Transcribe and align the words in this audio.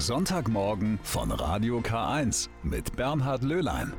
Sonntagmorgen 0.00 0.98
von 1.02 1.30
Radio 1.30 1.80
K1 1.80 2.48
mit 2.62 2.96
Bernhard 2.96 3.42
Löhlein. 3.42 3.92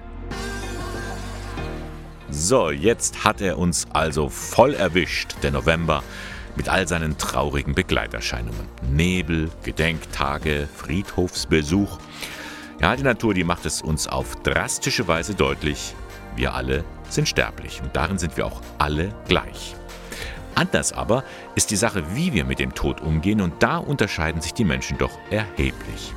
So, 2.29 2.71
jetzt 2.71 3.23
hat 3.23 3.39
er 3.41 3.59
uns 3.59 3.85
also 3.93 4.29
voll 4.29 4.73
erwischt, 4.73 5.35
der 5.43 5.51
November, 5.51 6.03
mit 6.55 6.69
all 6.69 6.87
seinen 6.87 7.17
traurigen 7.17 7.75
Begleiterscheinungen. 7.75 8.67
Nebel, 8.89 9.51
Gedenktage, 9.63 10.67
Friedhofsbesuch. 10.75 11.99
Ja, 12.81 12.95
die 12.95 13.03
Natur, 13.03 13.33
die 13.33 13.43
macht 13.43 13.65
es 13.65 13.81
uns 13.81 14.07
auf 14.07 14.35
drastische 14.43 15.07
Weise 15.07 15.35
deutlich. 15.35 15.93
Wir 16.35 16.53
alle 16.53 16.83
sind 17.09 17.27
sterblich 17.27 17.81
und 17.83 17.95
darin 17.95 18.17
sind 18.17 18.37
wir 18.37 18.47
auch 18.47 18.61
alle 18.79 19.13
gleich. 19.27 19.75
Anders 20.61 20.93
aber 20.93 21.23
ist 21.55 21.71
die 21.71 21.75
Sache, 21.75 22.03
wie 22.13 22.33
wir 22.33 22.45
mit 22.45 22.59
dem 22.59 22.75
Tod 22.75 23.01
umgehen 23.01 23.41
und 23.41 23.63
da 23.63 23.77
unterscheiden 23.77 24.43
sich 24.43 24.53
die 24.53 24.63
Menschen 24.63 24.95
doch 24.99 25.17
erheblich. 25.31 26.13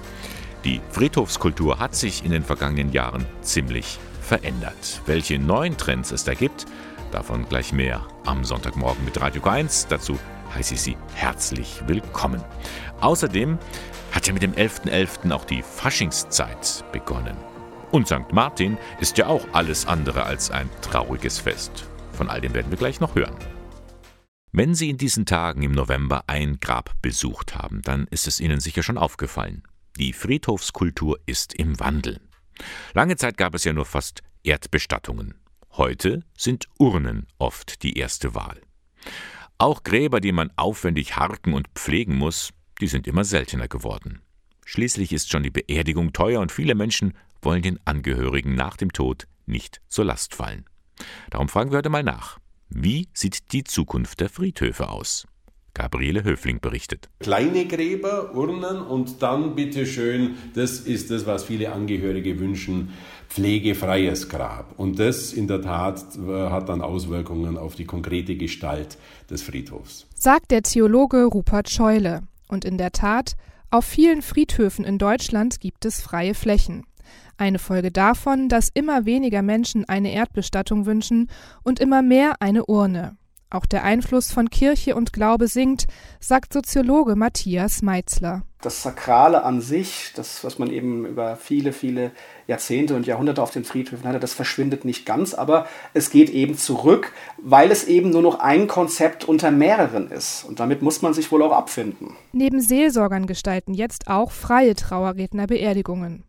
Die 0.64 0.82
Friedhofskultur 0.90 1.78
hat 1.78 1.94
sich 1.94 2.26
in 2.26 2.30
den 2.30 2.42
vergangenen 2.42 2.92
Jahren 2.92 3.24
ziemlich 3.40 3.98
verändert. 4.20 5.00
Welche 5.06 5.38
neuen 5.38 5.78
Trends 5.78 6.10
es 6.10 6.24
da 6.24 6.34
gibt, 6.34 6.66
davon 7.10 7.48
gleich 7.48 7.72
mehr 7.72 8.06
am 8.26 8.44
Sonntagmorgen 8.44 9.02
mit 9.06 9.18
Radio 9.18 9.42
1. 9.42 9.86
Dazu 9.88 10.18
heiße 10.54 10.74
ich 10.74 10.82
Sie 10.82 10.98
herzlich 11.14 11.80
willkommen. 11.86 12.44
Außerdem 13.00 13.58
hat 14.12 14.26
ja 14.26 14.34
mit 14.34 14.42
dem 14.42 14.52
11.11. 14.52 14.90
.11. 14.90 15.32
auch 15.32 15.46
die 15.46 15.62
Faschingszeit 15.62 16.84
begonnen. 16.92 17.38
Und 17.92 18.08
St. 18.08 18.30
Martin 18.30 18.76
ist 19.00 19.16
ja 19.16 19.26
auch 19.26 19.46
alles 19.54 19.86
andere 19.86 20.24
als 20.24 20.50
ein 20.50 20.68
trauriges 20.82 21.38
Fest. 21.38 21.86
Von 22.12 22.28
all 22.28 22.42
dem 22.42 22.52
werden 22.52 22.70
wir 22.70 22.76
gleich 22.76 23.00
noch 23.00 23.14
hören. 23.14 23.53
Wenn 24.56 24.76
Sie 24.76 24.88
in 24.88 24.98
diesen 24.98 25.26
Tagen 25.26 25.64
im 25.64 25.72
November 25.72 26.22
ein 26.28 26.60
Grab 26.60 26.94
besucht 27.02 27.56
haben, 27.56 27.82
dann 27.82 28.06
ist 28.12 28.28
es 28.28 28.38
Ihnen 28.38 28.60
sicher 28.60 28.84
schon 28.84 28.98
aufgefallen. 28.98 29.64
Die 29.98 30.12
Friedhofskultur 30.12 31.18
ist 31.26 31.54
im 31.54 31.80
Wandel. 31.80 32.20
Lange 32.92 33.16
Zeit 33.16 33.36
gab 33.36 33.56
es 33.56 33.64
ja 33.64 33.72
nur 33.72 33.84
fast 33.84 34.22
Erdbestattungen. 34.44 35.34
Heute 35.72 36.22
sind 36.38 36.68
Urnen 36.78 37.26
oft 37.36 37.82
die 37.82 37.98
erste 37.98 38.36
Wahl. 38.36 38.60
Auch 39.58 39.82
Gräber, 39.82 40.20
die 40.20 40.30
man 40.30 40.52
aufwendig 40.54 41.16
harken 41.16 41.52
und 41.52 41.66
pflegen 41.74 42.14
muss, 42.14 42.50
die 42.80 42.86
sind 42.86 43.08
immer 43.08 43.24
seltener 43.24 43.66
geworden. 43.66 44.22
Schließlich 44.64 45.12
ist 45.12 45.32
schon 45.32 45.42
die 45.42 45.50
Beerdigung 45.50 46.12
teuer 46.12 46.40
und 46.40 46.52
viele 46.52 46.76
Menschen 46.76 47.14
wollen 47.42 47.62
den 47.62 47.80
Angehörigen 47.84 48.54
nach 48.54 48.76
dem 48.76 48.92
Tod 48.92 49.26
nicht 49.46 49.80
zur 49.88 50.04
Last 50.04 50.32
fallen. 50.32 50.64
Darum 51.30 51.48
fragen 51.48 51.72
wir 51.72 51.78
heute 51.78 51.90
mal 51.90 52.04
nach. 52.04 52.38
Wie 52.76 53.06
sieht 53.14 53.52
die 53.52 53.62
Zukunft 53.62 54.18
der 54.18 54.28
Friedhöfe 54.28 54.88
aus? 54.88 55.28
Gabriele 55.74 56.24
Höfling 56.24 56.58
berichtet. 56.60 57.08
Kleine 57.20 57.66
Gräber, 57.66 58.34
Urnen 58.34 58.82
und 58.82 59.22
dann 59.22 59.54
bitteschön, 59.54 60.34
das 60.54 60.80
ist 60.80 61.12
das, 61.12 61.24
was 61.24 61.44
viele 61.44 61.70
Angehörige 61.70 62.40
wünschen, 62.40 62.90
pflegefreies 63.28 64.28
Grab. 64.28 64.76
Und 64.76 64.98
das 64.98 65.32
in 65.32 65.46
der 65.46 65.62
Tat 65.62 66.02
äh, 66.16 66.50
hat 66.50 66.68
dann 66.68 66.82
Auswirkungen 66.82 67.58
auf 67.58 67.76
die 67.76 67.84
konkrete 67.84 68.34
Gestalt 68.34 68.98
des 69.30 69.42
Friedhofs. 69.42 70.08
Sagt 70.16 70.50
der 70.50 70.62
Theologe 70.62 71.26
Rupert 71.26 71.70
Scheule. 71.70 72.22
Und 72.48 72.64
in 72.64 72.76
der 72.76 72.90
Tat, 72.90 73.36
auf 73.70 73.84
vielen 73.84 74.20
Friedhöfen 74.20 74.84
in 74.84 74.98
Deutschland 74.98 75.60
gibt 75.60 75.84
es 75.84 76.00
freie 76.00 76.34
Flächen. 76.34 76.84
Eine 77.36 77.58
Folge 77.58 77.90
davon, 77.90 78.48
dass 78.48 78.68
immer 78.72 79.06
weniger 79.06 79.42
Menschen 79.42 79.84
eine 79.88 80.12
Erdbestattung 80.12 80.86
wünschen 80.86 81.28
und 81.62 81.80
immer 81.80 82.02
mehr 82.02 82.36
eine 82.40 82.66
Urne. 82.66 83.16
Auch 83.54 83.66
der 83.66 83.84
Einfluss 83.84 84.32
von 84.32 84.50
Kirche 84.50 84.96
und 84.96 85.12
Glaube 85.12 85.46
sinkt, 85.46 85.86
sagt 86.18 86.52
Soziologe 86.52 87.14
Matthias 87.14 87.82
Meitzler. 87.82 88.42
Das 88.60 88.82
Sakrale 88.82 89.44
an 89.44 89.60
sich, 89.60 90.12
das, 90.16 90.42
was 90.42 90.58
man 90.58 90.70
eben 90.70 91.06
über 91.06 91.36
viele, 91.36 91.72
viele 91.72 92.10
Jahrzehnte 92.48 92.96
und 92.96 93.06
Jahrhunderte 93.06 93.40
auf 93.42 93.52
den 93.52 93.64
Friedhöfen 93.64 94.08
hatte, 94.08 94.18
das 94.18 94.34
verschwindet 94.34 94.84
nicht 94.84 95.06
ganz, 95.06 95.34
aber 95.34 95.68
es 95.92 96.10
geht 96.10 96.30
eben 96.30 96.56
zurück, 96.56 97.12
weil 97.36 97.70
es 97.70 97.84
eben 97.84 98.10
nur 98.10 98.22
noch 98.22 98.40
ein 98.40 98.66
Konzept 98.66 99.24
unter 99.24 99.52
mehreren 99.52 100.10
ist. 100.10 100.44
Und 100.44 100.58
damit 100.58 100.82
muss 100.82 101.02
man 101.02 101.14
sich 101.14 101.30
wohl 101.30 101.42
auch 101.42 101.52
abfinden. 101.52 102.16
Neben 102.32 102.60
Seelsorgern 102.60 103.26
gestalten 103.26 103.74
jetzt 103.74 104.08
auch 104.08 104.32
freie 104.32 104.74
Trauerredner 104.74 105.46
Beerdigungen. 105.46 106.24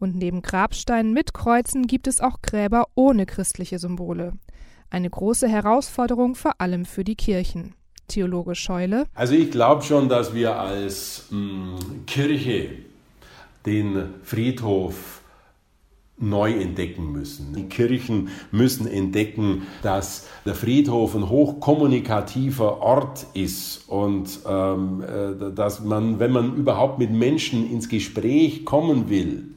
Und 0.00 0.16
neben 0.16 0.40
Grabsteinen 0.40 1.12
mit 1.12 1.34
Kreuzen 1.34 1.86
gibt 1.86 2.06
es 2.06 2.20
auch 2.20 2.40
Gräber 2.40 2.86
ohne 2.94 3.26
christliche 3.26 3.78
Symbole. 3.78 4.32
Eine 4.88 5.10
große 5.10 5.46
Herausforderung 5.46 6.34
vor 6.34 6.54
allem 6.58 6.86
für 6.86 7.04
die 7.04 7.16
Kirchen. 7.16 7.74
Theologe 8.08 8.54
Scheule. 8.54 9.04
Also 9.14 9.34
ich 9.34 9.50
glaube 9.50 9.82
schon, 9.82 10.08
dass 10.08 10.34
wir 10.34 10.58
als 10.58 11.26
mh, 11.30 11.38
hm, 11.38 12.06
Kirche 12.06 12.70
den 13.66 14.14
Friedhof 14.24 15.20
neu 16.16 16.52
entdecken 16.54 17.12
müssen. 17.12 17.54
Die 17.54 17.68
Kirchen 17.68 18.28
müssen 18.50 18.86
entdecken, 18.86 19.66
dass 19.82 20.28
der 20.46 20.54
Friedhof 20.54 21.14
ein 21.14 21.28
hochkommunikativer 21.28 22.80
Ort 22.80 23.26
ist 23.34 23.88
und 23.88 24.40
ähm, 24.48 25.02
äh, 25.02 25.54
dass 25.54 25.84
man, 25.84 26.18
wenn 26.18 26.32
man 26.32 26.56
überhaupt 26.56 26.98
mit 26.98 27.10
Menschen 27.10 27.70
ins 27.70 27.88
Gespräch 27.88 28.64
kommen 28.64 29.08
will, 29.08 29.50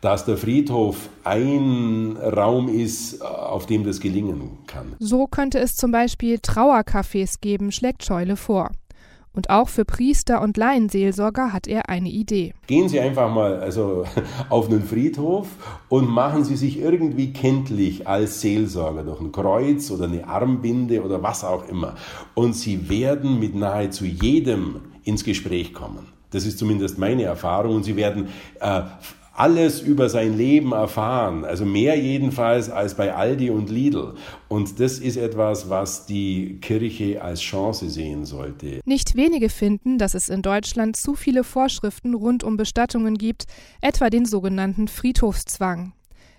dass 0.00 0.24
der 0.24 0.36
Friedhof 0.36 1.08
ein 1.24 2.16
Raum 2.16 2.68
ist, 2.68 3.22
auf 3.22 3.66
dem 3.66 3.84
das 3.84 4.00
gelingen 4.00 4.58
kann. 4.66 4.96
So 4.98 5.26
könnte 5.26 5.58
es 5.58 5.76
zum 5.76 5.92
Beispiel 5.92 6.36
Trauercafés 6.36 7.40
geben, 7.40 7.70
schlägt 7.72 8.04
Scheule 8.04 8.36
vor. 8.36 8.70
Und 9.32 9.48
auch 9.48 9.68
für 9.68 9.84
Priester 9.84 10.42
und 10.42 10.56
Laienseelsorger 10.56 11.52
hat 11.52 11.68
er 11.68 11.88
eine 11.88 12.08
Idee. 12.08 12.52
Gehen 12.66 12.88
Sie 12.88 12.98
einfach 12.98 13.32
mal 13.32 13.60
also, 13.60 14.04
auf 14.48 14.68
einen 14.68 14.82
Friedhof 14.82 15.46
und 15.88 16.08
machen 16.08 16.44
Sie 16.44 16.56
sich 16.56 16.80
irgendwie 16.80 17.32
kenntlich 17.32 18.08
als 18.08 18.40
Seelsorger 18.40 19.04
durch 19.04 19.20
ein 19.20 19.30
Kreuz 19.30 19.90
oder 19.92 20.06
eine 20.06 20.26
Armbinde 20.26 21.04
oder 21.04 21.22
was 21.22 21.44
auch 21.44 21.68
immer. 21.68 21.94
Und 22.34 22.54
Sie 22.54 22.88
werden 22.88 23.38
mit 23.38 23.54
nahezu 23.54 24.04
jedem 24.04 24.80
ins 25.04 25.22
Gespräch 25.22 25.74
kommen. 25.74 26.08
Das 26.32 26.44
ist 26.44 26.58
zumindest 26.58 26.98
meine 26.98 27.22
Erfahrung. 27.22 27.76
Und 27.76 27.84
Sie 27.84 27.94
werden 27.94 28.28
äh, 28.60 28.82
alles 29.40 29.80
über 29.80 30.10
sein 30.10 30.36
Leben 30.36 30.72
erfahren, 30.72 31.46
also 31.46 31.64
mehr 31.64 31.98
jedenfalls 31.98 32.68
als 32.68 32.94
bei 32.94 33.14
Aldi 33.14 33.48
und 33.48 33.70
Lidl. 33.70 34.14
Und 34.48 34.78
das 34.80 34.98
ist 34.98 35.16
etwas, 35.16 35.70
was 35.70 36.04
die 36.04 36.58
Kirche 36.60 37.22
als 37.22 37.40
Chance 37.40 37.88
sehen 37.88 38.26
sollte. 38.26 38.80
Nicht 38.84 39.16
wenige 39.16 39.48
finden, 39.48 39.96
dass 39.96 40.12
es 40.12 40.28
in 40.28 40.42
Deutschland 40.42 40.96
zu 40.96 41.14
viele 41.14 41.42
Vorschriften 41.42 42.12
rund 42.12 42.44
um 42.44 42.58
Bestattungen 42.58 43.16
gibt, 43.16 43.46
etwa 43.80 44.10
den 44.10 44.26
sogenannten 44.26 44.88
Friedhofszwang. 44.88 45.94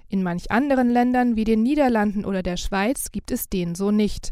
In 0.08 0.22
manch 0.22 0.52
anderen 0.52 0.92
Ländern 0.92 1.36
wie 1.36 1.44
den 1.44 1.64
Niederlanden 1.64 2.24
oder 2.24 2.44
der 2.44 2.58
Schweiz 2.58 3.12
gibt 3.12 3.32
es 3.32 3.50
den 3.50 3.74
so 3.74 3.90
nicht. 3.90 4.32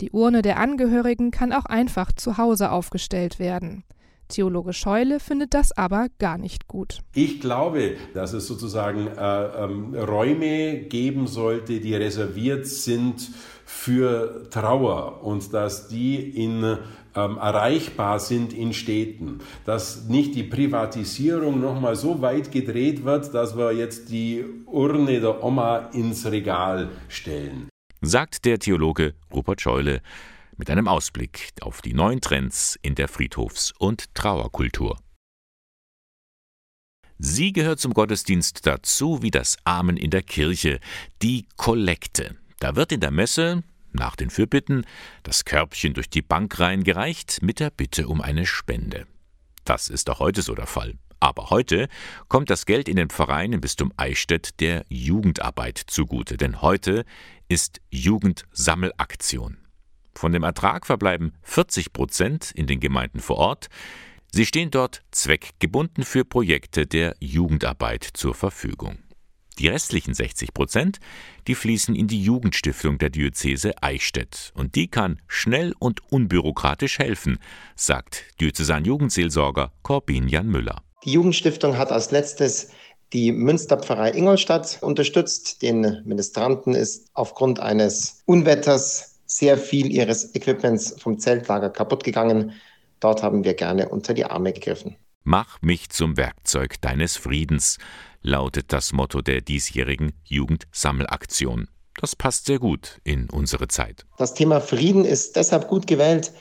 Die 0.00 0.10
Urne 0.10 0.42
der 0.42 0.58
Angehörigen 0.58 1.30
kann 1.30 1.54
auch 1.54 1.64
einfach 1.64 2.12
zu 2.12 2.36
Hause 2.36 2.70
aufgestellt 2.70 3.38
werden. 3.38 3.82
Theologe 4.30 4.72
Scheule 4.72 5.20
findet 5.20 5.52
das 5.52 5.72
aber 5.72 6.06
gar 6.18 6.38
nicht 6.38 6.66
gut. 6.66 7.00
Ich 7.14 7.40
glaube, 7.40 7.96
dass 8.14 8.32
es 8.32 8.46
sozusagen 8.46 9.06
äh, 9.06 9.64
ähm, 9.64 9.94
Räume 9.94 10.84
geben 10.84 11.26
sollte, 11.26 11.80
die 11.80 11.94
reserviert 11.94 12.66
sind 12.66 13.30
für 13.66 14.48
Trauer 14.50 15.22
und 15.22 15.52
dass 15.52 15.88
die 15.88 16.16
in 16.16 16.78
ähm, 17.14 17.36
erreichbar 17.38 18.20
sind 18.20 18.52
in 18.52 18.72
Städten, 18.72 19.40
dass 19.64 20.04
nicht 20.04 20.34
die 20.34 20.44
Privatisierung 20.44 21.60
nochmal 21.60 21.96
so 21.96 22.22
weit 22.22 22.52
gedreht 22.52 23.04
wird, 23.04 23.34
dass 23.34 23.56
wir 23.56 23.72
jetzt 23.72 24.10
die 24.10 24.44
Urne 24.66 25.20
der 25.20 25.42
Oma 25.42 25.90
ins 25.92 26.30
Regal 26.30 26.90
stellen. 27.08 27.68
Sagt 28.00 28.44
der 28.44 28.58
Theologe 28.58 29.14
Rupert 29.32 29.60
Scheule 29.60 30.00
mit 30.60 30.70
einem 30.70 30.88
Ausblick 30.88 31.52
auf 31.62 31.80
die 31.80 31.94
neuen 31.94 32.20
Trends 32.20 32.78
in 32.82 32.94
der 32.94 33.08
Friedhofs- 33.08 33.72
und 33.78 34.14
Trauerkultur. 34.14 35.00
Sie 37.18 37.54
gehört 37.54 37.80
zum 37.80 37.94
Gottesdienst 37.94 38.66
dazu 38.66 39.22
wie 39.22 39.30
das 39.30 39.56
Amen 39.64 39.96
in 39.96 40.10
der 40.10 40.22
Kirche, 40.22 40.78
die 41.22 41.48
Kollekte. 41.56 42.36
Da 42.58 42.76
wird 42.76 42.92
in 42.92 43.00
der 43.00 43.10
Messe, 43.10 43.62
nach 43.92 44.16
den 44.16 44.28
Fürbitten, 44.28 44.84
das 45.22 45.46
Körbchen 45.46 45.94
durch 45.94 46.10
die 46.10 46.22
Bank 46.22 46.60
reingereicht 46.60 47.40
mit 47.40 47.58
der 47.58 47.70
Bitte 47.70 48.06
um 48.06 48.20
eine 48.20 48.44
Spende. 48.44 49.06
Das 49.64 49.88
ist 49.88 50.10
auch 50.10 50.20
heute 50.20 50.42
so 50.42 50.54
der 50.54 50.66
Fall. 50.66 50.94
Aber 51.20 51.48
heute 51.48 51.88
kommt 52.28 52.50
das 52.50 52.66
Geld 52.66 52.86
in 52.86 52.96
den 52.96 53.08
Verein 53.08 53.54
im 53.54 53.62
Bistum 53.62 53.94
Eichstätt 53.96 54.60
der 54.60 54.84
Jugendarbeit 54.90 55.78
zugute, 55.86 56.36
denn 56.36 56.60
heute 56.60 57.06
ist 57.48 57.80
Jugendsammelaktion. 57.90 59.56
Von 60.14 60.32
dem 60.32 60.42
Ertrag 60.42 60.86
verbleiben 60.86 61.32
40 61.42 61.92
Prozent 61.92 62.50
in 62.52 62.66
den 62.66 62.80
Gemeinden 62.80 63.20
vor 63.20 63.36
Ort. 63.36 63.68
Sie 64.32 64.46
stehen 64.46 64.70
dort 64.70 65.02
zweckgebunden 65.10 66.04
für 66.04 66.24
Projekte 66.24 66.86
der 66.86 67.16
Jugendarbeit 67.20 68.08
zur 68.14 68.34
Verfügung. 68.34 68.98
Die 69.58 69.68
restlichen 69.68 70.14
60 70.14 70.54
Prozent, 70.54 71.00
die 71.46 71.54
fließen 71.54 71.94
in 71.94 72.06
die 72.06 72.22
Jugendstiftung 72.22 72.96
der 72.96 73.10
Diözese 73.10 73.72
Eichstätt. 73.82 74.52
Und 74.54 74.74
die 74.74 74.88
kann 74.88 75.20
schnell 75.26 75.74
und 75.78 76.00
unbürokratisch 76.10 76.98
helfen, 76.98 77.38
sagt 77.76 78.24
Diözesan-Jugendseelsorger 78.40 79.72
Corbin 79.82 80.28
Jan 80.28 80.46
Müller. 80.46 80.82
Die 81.04 81.12
Jugendstiftung 81.12 81.76
hat 81.76 81.92
als 81.92 82.10
letztes 82.10 82.70
die 83.12 83.32
Münsterpfarrei 83.32 84.12
Ingolstadt 84.12 84.78
unterstützt. 84.80 85.62
Den 85.62 86.02
Ministranten 86.04 86.74
ist 86.74 87.08
aufgrund 87.12 87.60
eines 87.60 88.22
Unwetters 88.24 89.09
sehr 89.30 89.56
viel 89.56 89.92
ihres 89.92 90.34
Equipments 90.34 90.96
vom 90.98 91.18
Zeltlager 91.18 91.70
kaputt 91.70 92.02
gegangen. 92.02 92.52
Dort 92.98 93.22
haben 93.22 93.44
wir 93.44 93.54
gerne 93.54 93.88
unter 93.88 94.12
die 94.12 94.24
Arme 94.24 94.52
gegriffen. 94.52 94.96
Mach 95.22 95.62
mich 95.62 95.90
zum 95.90 96.16
Werkzeug 96.16 96.80
deines 96.80 97.16
Friedens, 97.16 97.78
lautet 98.22 98.72
das 98.72 98.92
Motto 98.92 99.22
der 99.22 99.40
diesjährigen 99.40 100.12
Jugendsammelaktion. 100.24 101.68
Das 102.00 102.16
passt 102.16 102.46
sehr 102.46 102.58
gut 102.58 102.98
in 103.04 103.30
unsere 103.30 103.68
Zeit. 103.68 104.04
Das 104.18 104.34
Thema 104.34 104.60
Frieden 104.60 105.04
ist 105.04 105.36
deshalb 105.36 105.68
gut 105.68 105.86
gewählt, 105.86 106.32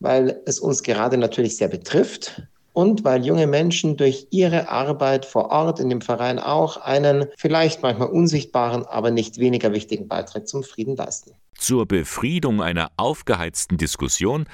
weil 0.00 0.40
es 0.44 0.58
uns 0.58 0.82
gerade 0.82 1.16
natürlich 1.16 1.56
sehr 1.56 1.68
betrifft 1.68 2.42
und 2.72 3.04
weil 3.04 3.24
junge 3.24 3.46
Menschen 3.46 3.96
durch 3.96 4.26
ihre 4.30 4.68
Arbeit 4.68 5.24
vor 5.24 5.50
Ort 5.50 5.78
in 5.78 5.88
dem 5.88 6.00
Verein 6.00 6.40
auch 6.40 6.78
einen 6.78 7.26
vielleicht 7.36 7.82
manchmal 7.82 8.08
unsichtbaren, 8.08 8.84
aber 8.86 9.12
nicht 9.12 9.38
weniger 9.38 9.72
wichtigen 9.72 10.08
Beitrag 10.08 10.48
zum 10.48 10.64
Frieden 10.64 10.96
leisten. 10.96 11.36
Zur 11.56 11.86
Befriedung 11.86 12.62
einer 12.62 12.90
aufgeheizten 12.96 13.78
Diskussion 13.78 14.46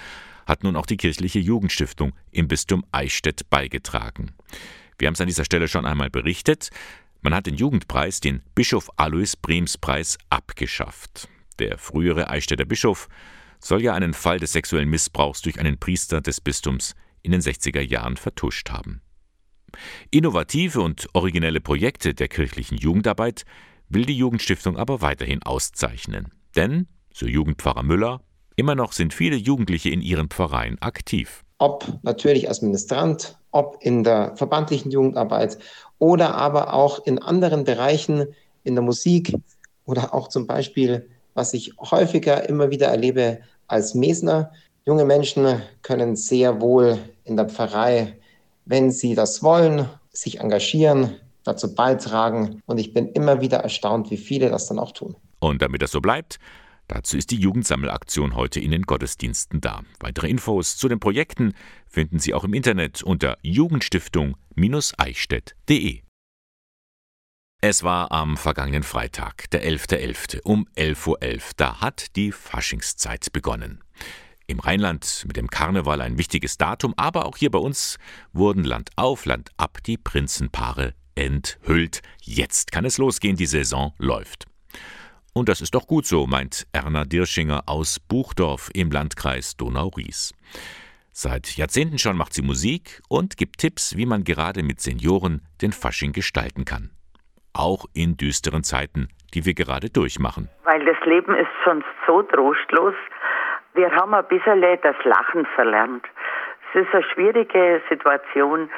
hat 0.46 0.64
nun 0.64 0.76
auch 0.76 0.86
die 0.86 0.96
kirchliche 0.96 1.38
Jugendstiftung 1.38 2.12
im 2.30 2.48
Bistum 2.48 2.84
Eichstätt 2.92 3.48
beigetragen. 3.50 4.32
Wir 4.98 5.06
haben 5.06 5.14
es 5.14 5.20
an 5.20 5.28
dieser 5.28 5.44
Stelle 5.44 5.68
schon 5.68 5.86
einmal 5.86 6.10
berichtet. 6.10 6.70
Man 7.22 7.34
hat 7.34 7.46
den 7.46 7.54
Jugendpreis, 7.54 8.20
den 8.20 8.42
Bischof 8.54 8.90
Alois 8.96 9.36
Brems 9.40 9.78
Preis, 9.78 10.18
abgeschafft. 10.28 11.28
Der 11.58 11.78
frühere 11.78 12.30
Eichstätter 12.30 12.64
Bischof 12.64 13.08
soll 13.60 13.82
ja 13.82 13.94
einen 13.94 14.14
Fall 14.14 14.38
des 14.38 14.52
sexuellen 14.52 14.88
Missbrauchs 14.88 15.42
durch 15.42 15.58
einen 15.58 15.78
Priester 15.78 16.20
des 16.20 16.40
Bistums 16.40 16.94
in 17.22 17.32
den 17.32 17.40
60er 17.40 17.80
Jahren 17.80 18.16
vertuscht 18.16 18.70
haben. 18.70 19.02
Innovative 20.10 20.80
und 20.80 21.08
originelle 21.12 21.60
Projekte 21.60 22.14
der 22.14 22.28
kirchlichen 22.28 22.78
Jugendarbeit 22.78 23.44
will 23.88 24.04
die 24.04 24.16
Jugendstiftung 24.16 24.76
aber 24.76 25.00
weiterhin 25.00 25.42
auszeichnen. 25.42 26.32
Denn, 26.56 26.86
so 27.12 27.26
Jugendpfarrer 27.26 27.82
Müller, 27.82 28.20
immer 28.56 28.74
noch 28.74 28.92
sind 28.92 29.14
viele 29.14 29.36
Jugendliche 29.36 29.90
in 29.90 30.02
ihren 30.02 30.28
Pfarreien 30.28 30.80
aktiv. 30.80 31.44
Ob 31.58 31.86
natürlich 32.02 32.48
als 32.48 32.62
Ministrant, 32.62 33.38
ob 33.50 33.78
in 33.80 34.04
der 34.04 34.36
verbandlichen 34.36 34.90
Jugendarbeit 34.90 35.58
oder 35.98 36.34
aber 36.34 36.72
auch 36.74 37.04
in 37.06 37.18
anderen 37.18 37.64
Bereichen 37.64 38.26
in 38.64 38.74
der 38.74 38.82
Musik 38.82 39.34
oder 39.84 40.14
auch 40.14 40.28
zum 40.28 40.46
Beispiel, 40.46 41.08
was 41.34 41.54
ich 41.54 41.74
häufiger 41.78 42.48
immer 42.48 42.70
wieder 42.70 42.88
erlebe 42.88 43.40
als 43.66 43.94
Mesner, 43.94 44.52
Junge 44.86 45.04
Menschen 45.04 45.62
können 45.82 46.16
sehr 46.16 46.60
wohl 46.60 46.98
in 47.24 47.36
der 47.36 47.48
Pfarrei, 47.48 48.16
wenn 48.64 48.90
sie 48.90 49.14
das 49.14 49.42
wollen, 49.42 49.88
sich 50.10 50.40
engagieren, 50.40 51.16
dazu 51.44 51.74
beitragen. 51.74 52.62
Und 52.66 52.78
ich 52.78 52.94
bin 52.94 53.08
immer 53.08 53.40
wieder 53.42 53.58
erstaunt, 53.58 54.10
wie 54.10 54.16
viele 54.16 54.48
das 54.48 54.66
dann 54.68 54.78
auch 54.78 54.92
tun. 54.92 55.16
Und 55.40 55.62
damit 55.62 55.82
das 55.82 55.90
so 55.90 56.00
bleibt, 56.00 56.38
dazu 56.86 57.16
ist 57.16 57.32
die 57.32 57.40
Jugendsammelaktion 57.40 58.36
heute 58.36 58.60
in 58.60 58.70
den 58.70 58.82
Gottesdiensten 58.82 59.60
da. 59.60 59.82
Weitere 59.98 60.28
Infos 60.28 60.76
zu 60.76 60.88
den 60.88 61.00
Projekten 61.00 61.54
finden 61.88 62.20
Sie 62.20 62.34
auch 62.34 62.44
im 62.44 62.54
Internet 62.54 63.02
unter 63.02 63.36
jugendstiftung-eichstätt.de. 63.42 66.02
Es 67.62 67.82
war 67.82 68.10
am 68.10 68.38
vergangenen 68.38 68.82
Freitag, 68.82 69.50
der 69.50 69.62
11.11. 69.62 70.38
.11. 70.38 70.40
um 70.44 70.66
11.11 70.76 71.08
Uhr. 71.08 71.18
Da 71.58 71.80
hat 71.82 72.16
die 72.16 72.32
Faschingszeit 72.32 73.34
begonnen. 73.34 73.84
Im 74.46 74.60
Rheinland 74.60 75.24
mit 75.26 75.36
dem 75.36 75.48
Karneval 75.48 76.00
ein 76.00 76.16
wichtiges 76.16 76.56
Datum, 76.56 76.94
aber 76.96 77.26
auch 77.26 77.36
hier 77.36 77.50
bei 77.50 77.58
uns 77.58 77.98
wurden 78.32 78.64
Land 78.64 78.90
auf, 78.96 79.26
Land 79.26 79.50
ab 79.58 79.78
die 79.84 79.98
Prinzenpaare 79.98 80.94
enthüllt. 81.14 82.00
Jetzt 82.22 82.72
kann 82.72 82.86
es 82.86 82.98
losgehen, 82.98 83.36
die 83.36 83.46
Saison 83.46 83.92
läuft. 83.98 84.49
Und 85.32 85.48
das 85.48 85.60
ist 85.60 85.74
doch 85.74 85.86
gut 85.86 86.06
so, 86.06 86.26
meint 86.26 86.66
Erna 86.72 87.04
Dirschinger 87.04 87.62
aus 87.66 88.00
Buchdorf 88.00 88.70
im 88.74 88.90
Landkreis 88.90 89.56
Donau-Ries. 89.56 90.34
Seit 91.12 91.56
Jahrzehnten 91.56 91.98
schon 91.98 92.16
macht 92.16 92.34
sie 92.34 92.42
Musik 92.42 93.00
und 93.08 93.36
gibt 93.36 93.58
Tipps, 93.58 93.96
wie 93.96 94.06
man 94.06 94.24
gerade 94.24 94.62
mit 94.62 94.80
Senioren 94.80 95.42
den 95.62 95.72
Fasching 95.72 96.12
gestalten 96.12 96.64
kann. 96.64 96.90
Auch 97.52 97.84
in 97.94 98.16
düsteren 98.16 98.62
Zeiten, 98.64 99.08
die 99.34 99.44
wir 99.44 99.54
gerade 99.54 99.90
durchmachen. 99.90 100.48
Weil 100.64 100.84
das 100.84 100.98
Leben 101.04 101.34
ist 101.34 101.50
sonst 101.64 101.86
so 102.06 102.22
trostlos, 102.22 102.94
wir 103.74 103.90
haben 103.92 104.14
ein 104.14 104.26
bisschen 104.26 104.62
das 104.82 104.96
Lachen 105.04 105.46
verlernt. 105.54 106.04
Es 106.72 106.82
ist 106.82 106.94
eine 106.94 107.04
schwierige 107.12 107.82
Situation. 107.88 108.70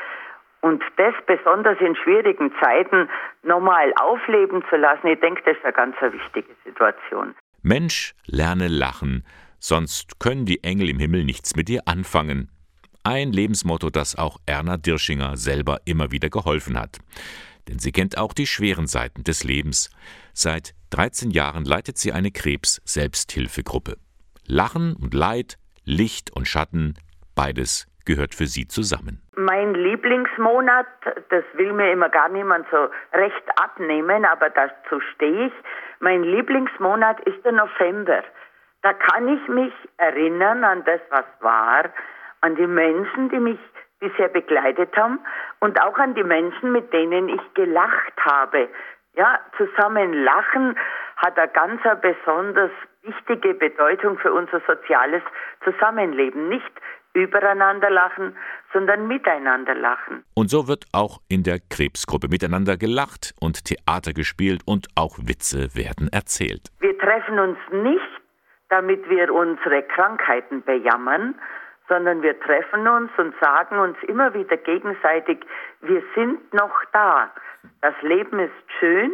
Und 0.62 0.80
das 0.96 1.14
besonders 1.26 1.78
in 1.80 1.96
schwierigen 1.96 2.52
Zeiten 2.62 3.08
nochmal 3.42 3.92
aufleben 4.00 4.62
zu 4.70 4.76
lassen, 4.76 5.08
ich 5.08 5.20
denke, 5.20 5.42
das 5.44 5.56
ist 5.56 5.64
eine 5.64 5.72
ganz 5.72 5.96
wichtige 6.00 6.54
Situation. 6.64 7.34
Mensch, 7.62 8.14
lerne 8.26 8.68
lachen, 8.68 9.24
sonst 9.58 10.20
können 10.20 10.46
die 10.46 10.62
Engel 10.62 10.88
im 10.88 11.00
Himmel 11.00 11.24
nichts 11.24 11.56
mit 11.56 11.68
dir 11.68 11.82
anfangen. 11.86 12.48
Ein 13.02 13.32
Lebensmotto, 13.32 13.90
das 13.90 14.16
auch 14.16 14.38
Erna 14.46 14.76
Dirschinger 14.76 15.36
selber 15.36 15.80
immer 15.84 16.12
wieder 16.12 16.30
geholfen 16.30 16.78
hat. 16.78 16.98
Denn 17.68 17.80
sie 17.80 17.90
kennt 17.90 18.16
auch 18.16 18.32
die 18.32 18.46
schweren 18.46 18.86
Seiten 18.86 19.24
des 19.24 19.42
Lebens. 19.42 19.90
Seit 20.32 20.74
13 20.90 21.32
Jahren 21.32 21.64
leitet 21.64 21.98
sie 21.98 22.12
eine 22.12 22.30
Krebs-Selbsthilfegruppe. 22.30 23.96
Lachen 24.46 24.94
und 24.94 25.12
Leid, 25.12 25.58
Licht 25.84 26.30
und 26.30 26.46
Schatten, 26.46 26.94
beides 27.34 27.86
gehört 28.04 28.34
für 28.34 28.46
sie 28.46 28.66
zusammen. 28.66 29.20
Mein 29.36 29.74
Lieblingsmonat, 29.74 30.86
das 31.30 31.44
will 31.54 31.72
mir 31.72 31.92
immer 31.92 32.08
gar 32.08 32.28
niemand 32.28 32.66
so 32.70 32.88
recht 33.12 33.44
abnehmen, 33.56 34.24
aber 34.24 34.50
dazu 34.50 35.00
stehe 35.14 35.46
ich. 35.46 35.52
Mein 36.00 36.22
Lieblingsmonat 36.22 37.20
ist 37.20 37.44
der 37.44 37.52
November. 37.52 38.22
Da 38.82 38.92
kann 38.92 39.28
ich 39.28 39.48
mich 39.48 39.72
erinnern 39.96 40.64
an 40.64 40.84
das, 40.84 41.00
was 41.10 41.24
war, 41.40 41.84
an 42.40 42.56
die 42.56 42.66
Menschen, 42.66 43.28
die 43.30 43.38
mich 43.38 43.58
bisher 44.00 44.28
begleitet 44.28 44.96
haben 44.96 45.20
und 45.60 45.80
auch 45.80 45.96
an 45.96 46.14
die 46.14 46.24
Menschen, 46.24 46.72
mit 46.72 46.92
denen 46.92 47.28
ich 47.28 47.54
gelacht 47.54 48.14
habe. 48.20 48.68
Ja, 49.14 49.40
zusammen 49.56 50.12
lachen 50.24 50.76
hat 51.16 51.38
eine 51.38 51.52
ganz 51.52 51.80
besonders 52.00 52.70
wichtige 53.02 53.54
Bedeutung 53.54 54.18
für 54.18 54.32
unser 54.32 54.60
soziales 54.66 55.22
Zusammenleben. 55.64 56.48
Nicht 56.48 56.72
übereinander 57.14 57.90
lachen, 57.90 58.36
sondern 58.72 59.06
miteinander 59.06 59.74
lachen. 59.74 60.24
Und 60.34 60.48
so 60.48 60.68
wird 60.68 60.84
auch 60.92 61.20
in 61.28 61.42
der 61.42 61.58
Krebsgruppe 61.70 62.28
miteinander 62.28 62.76
gelacht 62.76 63.34
und 63.40 63.64
Theater 63.64 64.12
gespielt 64.12 64.62
und 64.66 64.88
auch 64.96 65.18
Witze 65.18 65.74
werden 65.74 66.08
erzählt. 66.12 66.68
Wir 66.80 66.98
treffen 66.98 67.38
uns 67.38 67.58
nicht, 67.70 68.20
damit 68.68 69.08
wir 69.10 69.32
unsere 69.32 69.82
Krankheiten 69.82 70.62
bejammern, 70.62 71.34
sondern 71.88 72.22
wir 72.22 72.38
treffen 72.40 72.88
uns 72.88 73.10
und 73.18 73.34
sagen 73.40 73.78
uns 73.78 73.96
immer 74.08 74.32
wieder 74.32 74.56
gegenseitig, 74.56 75.44
wir 75.80 76.02
sind 76.14 76.52
noch 76.54 76.72
da. 76.92 77.30
Das 77.82 77.94
Leben 78.00 78.38
ist 78.38 78.52
schön, 78.80 79.10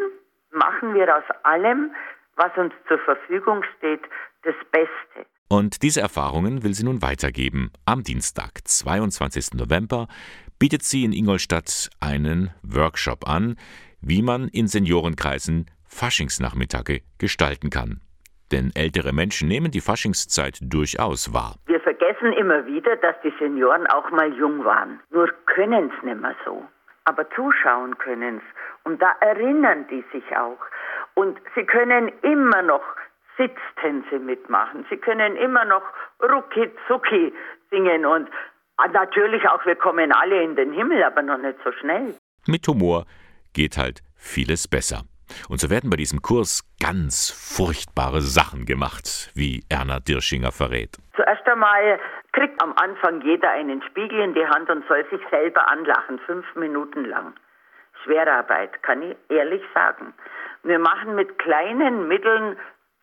machen 0.53 0.95
wir 0.95 1.17
aus 1.17 1.25
allem, 1.43 1.95
was 2.37 2.57
uns 2.57 2.73
zur 2.87 2.99
Verfügung 3.01 3.65
steht, 3.77 4.03
das 4.45 4.55
Beste. 4.71 5.27
Und 5.49 5.83
diese 5.83 6.03
Erfahrungen 6.03 6.63
will 6.63 6.75
sie 6.75 6.85
nun 6.85 7.01
weitergeben. 7.01 7.73
Am 7.87 8.03
Dienstag, 8.03 8.61
22. 8.65 9.55
November, 9.55 10.07
bietet 10.59 10.83
sie 10.83 11.05
in 11.05 11.13
Ingolstadt 11.13 11.89
einen 12.01 12.51
Workshop 12.63 13.27
an, 13.27 13.57
wie 14.03 14.21
man 14.21 14.49
in 14.49 14.67
Seniorenkreisen 14.67 15.67
Faschingsnachmittage 15.87 17.01
gestalten 17.17 17.71
kann. 17.71 18.01
Denn 18.53 18.73
ältere 18.75 19.13
Menschen 19.13 19.49
nehmen 19.49 19.71
die 19.71 19.81
Faschingszeit 19.81 20.59
durchaus 20.61 21.33
wahr. 21.33 21.57
Wir 21.67 21.81
vergessen 21.81 22.33
immer 22.35 22.67
wieder, 22.67 22.97
dass 22.97 23.17
die 23.25 23.33
Senioren 23.39 23.87
auch 23.87 24.11
mal 24.11 24.31
jung 24.35 24.65
waren. 24.65 25.01
Nur 25.11 25.33
können 25.47 25.91
es 25.91 26.05
nicht 26.05 26.21
mehr 26.21 26.37
so. 26.45 26.63
Aber 27.05 27.29
zuschauen 27.31 27.97
können 27.97 28.37
es. 28.37 28.43
Und 28.85 29.01
da 29.01 29.13
erinnern 29.21 29.87
die 29.91 30.05
sich 30.13 30.37
auch. 30.37 30.61
Und 31.15 31.39
sie 31.55 31.65
können 31.65 32.13
immer 32.23 32.63
noch 32.63 32.83
Sitztänze 33.39 34.19
mitmachen. 34.19 34.85
Sie 34.91 34.97
können 34.97 35.37
immer 35.37 35.65
noch 35.65 35.83
Rucki 36.23 36.71
Zucki 36.87 37.33
singen 37.71 38.05
und 38.05 38.29
natürlich 38.93 39.49
auch 39.49 39.65
wir 39.65 39.77
kommen 39.77 40.13
alle 40.13 40.43
in 40.43 40.57
den 40.57 40.73
Himmel, 40.73 41.03
aber 41.03 41.23
noch 41.23 41.39
nicht 41.39 41.59
so 41.65 41.73
schnell. 41.73 42.15
Mit 42.47 42.67
Humor 42.69 43.05
geht 43.55 43.79
halt 43.79 44.01
vieles 44.17 44.69
besser. 44.69 45.03
Und 45.49 45.61
so 45.61 45.71
werden 45.71 45.91
bei 45.91 45.97
diesem 45.97 46.23
Kurs 46.23 46.63
ganz 46.81 47.31
furchtbare 47.31 48.21
Sachen 48.21 48.65
gemacht, 48.65 49.31
wie 49.35 49.63
Erna 49.69 50.01
Dirschinger 50.01 50.53
verrät. 50.53 50.97
Zuerst 51.17 51.47
einmal 51.47 52.01
kriegt 52.33 52.63
am 52.63 52.73
Anfang 52.77 53.21
jeder 53.23 53.51
einen 53.51 53.83
Spiegel 53.83 54.21
in 54.21 54.35
die 54.35 54.47
Hand 54.47 54.71
und 54.71 54.87
soll 54.89 55.05
sich 55.11 55.21
selber 55.31 55.69
anlachen, 55.69 56.19
fünf 56.27 56.47
Minuten 56.55 57.05
lang. 57.05 57.35
Schwerarbeit, 58.05 58.83
kann 58.83 59.03
ich 59.03 59.17
ehrlich 59.29 59.63
sagen. 59.75 60.15
Wir 60.63 60.79
machen 60.79 61.15
mit 61.15 61.39
kleinen 61.39 62.09
Mitteln 62.09 62.57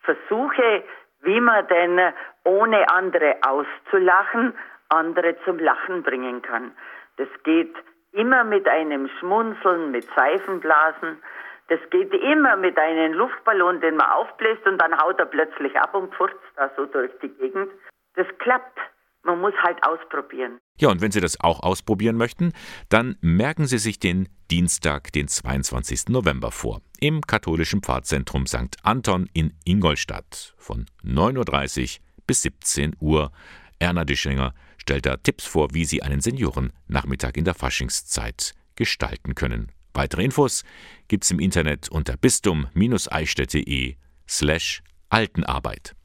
Versuche, 0.06 0.84
wie 1.22 1.40
man 1.40 1.66
denn 1.68 2.00
ohne 2.44 2.88
andere 2.88 3.36
auszulachen, 3.42 4.54
andere 4.88 5.36
zum 5.44 5.58
Lachen 5.58 6.02
bringen 6.02 6.40
kann. 6.42 6.72
Das 7.16 7.28
geht 7.42 7.74
immer 8.12 8.44
mit 8.44 8.66
einem 8.68 9.08
Schmunzeln, 9.18 9.90
mit 9.90 10.08
Seifenblasen. 10.14 11.22
Das 11.68 11.80
geht 11.90 12.14
immer 12.14 12.56
mit 12.56 12.78
einem 12.78 13.12
Luftballon, 13.14 13.80
den 13.80 13.96
man 13.96 14.08
aufbläst 14.10 14.64
und 14.66 14.78
dann 14.78 14.96
haut 14.96 15.18
er 15.18 15.26
plötzlich 15.26 15.76
ab 15.78 15.94
und 15.94 16.14
furzt 16.14 16.38
da 16.54 16.70
so 16.76 16.86
durch 16.86 17.10
die 17.20 17.28
Gegend. 17.28 17.70
Das 18.14 18.26
klappt. 18.38 18.78
Man 19.26 19.40
muss 19.40 19.54
halt 19.60 19.78
ausprobieren. 19.82 20.58
Ja, 20.78 20.88
und 20.88 21.00
wenn 21.00 21.10
Sie 21.10 21.20
das 21.20 21.40
auch 21.40 21.60
ausprobieren 21.60 22.16
möchten, 22.16 22.52
dann 22.88 23.16
merken 23.20 23.66
Sie 23.66 23.78
sich 23.78 23.98
den 23.98 24.28
Dienstag, 24.52 25.10
den 25.12 25.26
22. 25.26 26.10
November 26.10 26.52
vor, 26.52 26.80
im 27.00 27.22
katholischen 27.22 27.82
Pfarrzentrum 27.82 28.46
St. 28.46 28.76
Anton 28.84 29.28
in 29.32 29.52
Ingolstadt 29.64 30.54
von 30.58 30.86
9.30 31.04 31.98
Uhr 31.98 32.04
bis 32.28 32.42
17 32.42 32.94
Uhr. 33.00 33.32
Erna 33.80 34.04
Dischinger 34.04 34.54
stellt 34.78 35.06
da 35.06 35.16
Tipps 35.16 35.44
vor, 35.44 35.74
wie 35.74 35.84
Sie 35.84 36.04
einen 36.04 36.20
Seniorennachmittag 36.20 37.32
in 37.34 37.44
der 37.44 37.54
Faschingszeit 37.54 38.52
gestalten 38.76 39.34
können. 39.34 39.72
Weitere 39.92 40.22
Infos 40.22 40.62
gibt's 41.08 41.32
im 41.32 41.40
Internet 41.40 41.88
unter 41.88 42.16
bistum-eichstätt.de 42.16 43.96
slash 44.28 44.82
Altenarbeit. 45.08 45.95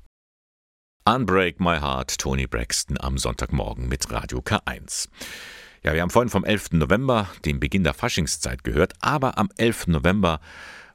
Unbreak 1.04 1.60
My 1.60 1.80
Heart, 1.80 2.20
Tony 2.20 2.46
Braxton 2.46 2.96
am 3.00 3.18
Sonntagmorgen 3.18 3.88
mit 3.88 4.12
Radio 4.12 4.38
K1. 4.38 5.10
Ja, 5.82 5.94
wir 5.94 6.02
haben 6.04 6.12
vorhin 6.12 6.30
vom 6.30 6.46
11. 6.46 6.74
November, 6.74 7.28
dem 7.44 7.60
Beginn 7.60 7.84
der 7.84 7.96
Faschingszeit, 7.96 8.64
gehört, 8.64 8.94
aber 9.02 9.40
am 9.40 9.50
11. 9.58 9.88
November 9.88 10.40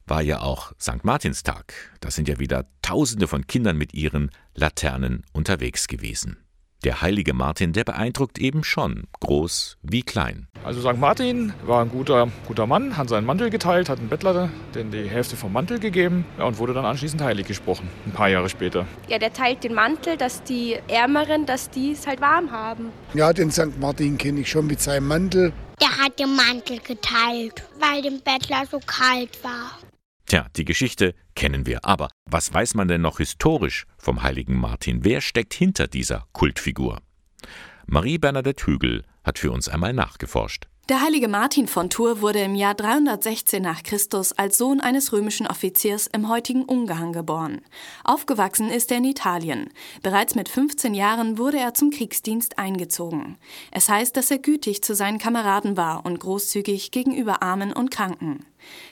war 0.06 0.22
ja 0.22 0.42
auch 0.42 0.72
St. 0.80 1.02
Martinstag. 1.02 1.74
Da 1.98 2.12
sind 2.12 2.28
ja 2.28 2.38
wieder 2.38 2.66
Tausende 2.82 3.26
von 3.26 3.48
Kindern 3.48 3.76
mit 3.76 3.94
ihren 3.94 4.30
Laternen 4.54 5.24
unterwegs 5.32 5.88
gewesen. 5.88 6.36
Der 6.84 7.00
heilige 7.00 7.34
Martin, 7.34 7.72
der 7.72 7.84
beeindruckt 7.84 8.38
eben 8.38 8.62
schon, 8.62 9.04
groß 9.20 9.78
wie 9.82 10.02
klein. 10.02 10.46
Also 10.62 10.80
St. 10.80 10.98
Martin 10.98 11.52
war 11.64 11.82
ein 11.82 11.88
guter, 11.88 12.28
guter 12.46 12.66
Mann, 12.66 12.96
hat 12.96 13.08
seinen 13.08 13.24
Mantel 13.24 13.50
geteilt, 13.50 13.88
hat 13.88 13.98
einen 13.98 14.08
Bettler 14.08 14.50
den 14.74 14.90
die 14.90 15.08
Hälfte 15.08 15.36
vom 15.36 15.52
Mantel 15.52 15.78
gegeben 15.78 16.24
ja, 16.38 16.44
und 16.44 16.58
wurde 16.58 16.74
dann 16.74 16.84
anschließend 16.84 17.22
heilig 17.22 17.46
gesprochen, 17.46 17.88
ein 18.04 18.12
paar 18.12 18.28
Jahre 18.28 18.48
später. 18.48 18.86
Ja, 19.08 19.18
der 19.18 19.32
teilt 19.32 19.64
den 19.64 19.74
Mantel, 19.74 20.16
dass 20.16 20.42
die 20.42 20.76
Ärmeren, 20.88 21.46
dass 21.46 21.70
die 21.70 21.92
es 21.92 22.06
halt 22.06 22.20
warm 22.20 22.50
haben. 22.50 22.92
Ja, 23.14 23.32
den 23.32 23.50
St. 23.50 23.78
Martin 23.80 24.18
kenne 24.18 24.40
ich 24.40 24.50
schon 24.50 24.66
mit 24.66 24.80
seinem 24.80 25.08
Mantel. 25.08 25.52
Der 25.80 25.90
hat 25.98 26.18
den 26.18 26.36
Mantel 26.36 26.78
geteilt, 26.78 27.62
weil 27.78 28.02
dem 28.02 28.20
Bettler 28.20 28.64
so 28.70 28.80
kalt 28.86 29.42
war. 29.42 29.78
Tja, 30.26 30.46
die 30.56 30.64
Geschichte 30.64 31.14
kennen 31.36 31.66
wir. 31.66 31.84
Aber 31.84 32.08
was 32.24 32.52
weiß 32.52 32.74
man 32.74 32.88
denn 32.88 33.00
noch 33.00 33.18
historisch 33.18 33.86
vom 33.96 34.24
heiligen 34.24 34.56
Martin? 34.56 35.04
Wer 35.04 35.20
steckt 35.20 35.54
hinter 35.54 35.86
dieser 35.86 36.26
Kultfigur? 36.32 37.00
Marie 37.86 38.18
Bernadette 38.18 38.66
Hügel 38.66 39.04
hat 39.22 39.38
für 39.38 39.52
uns 39.52 39.68
einmal 39.68 39.92
nachgeforscht. 39.92 40.66
Der 40.88 41.00
heilige 41.00 41.26
Martin 41.26 41.66
von 41.66 41.90
Tours 41.90 42.20
wurde 42.20 42.38
im 42.40 42.54
Jahr 42.54 42.74
316 42.74 43.60
nach 43.60 43.82
Christus 43.82 44.32
als 44.32 44.56
Sohn 44.56 44.80
eines 44.80 45.12
römischen 45.12 45.48
Offiziers 45.48 46.06
im 46.06 46.28
heutigen 46.28 46.64
Ungarn 46.64 47.12
geboren. 47.12 47.62
Aufgewachsen 48.04 48.70
ist 48.70 48.92
er 48.92 48.98
in 48.98 49.04
Italien. 49.04 49.70
Bereits 50.04 50.36
mit 50.36 50.48
15 50.48 50.94
Jahren 50.94 51.38
wurde 51.38 51.58
er 51.58 51.74
zum 51.74 51.90
Kriegsdienst 51.90 52.60
eingezogen. 52.60 53.36
Es 53.72 53.88
heißt, 53.88 54.16
dass 54.16 54.30
er 54.30 54.38
gütig 54.38 54.82
zu 54.82 54.94
seinen 54.94 55.18
Kameraden 55.18 55.76
war 55.76 56.06
und 56.06 56.20
großzügig 56.20 56.92
gegenüber 56.92 57.42
Armen 57.42 57.72
und 57.72 57.90
Kranken. 57.90 58.46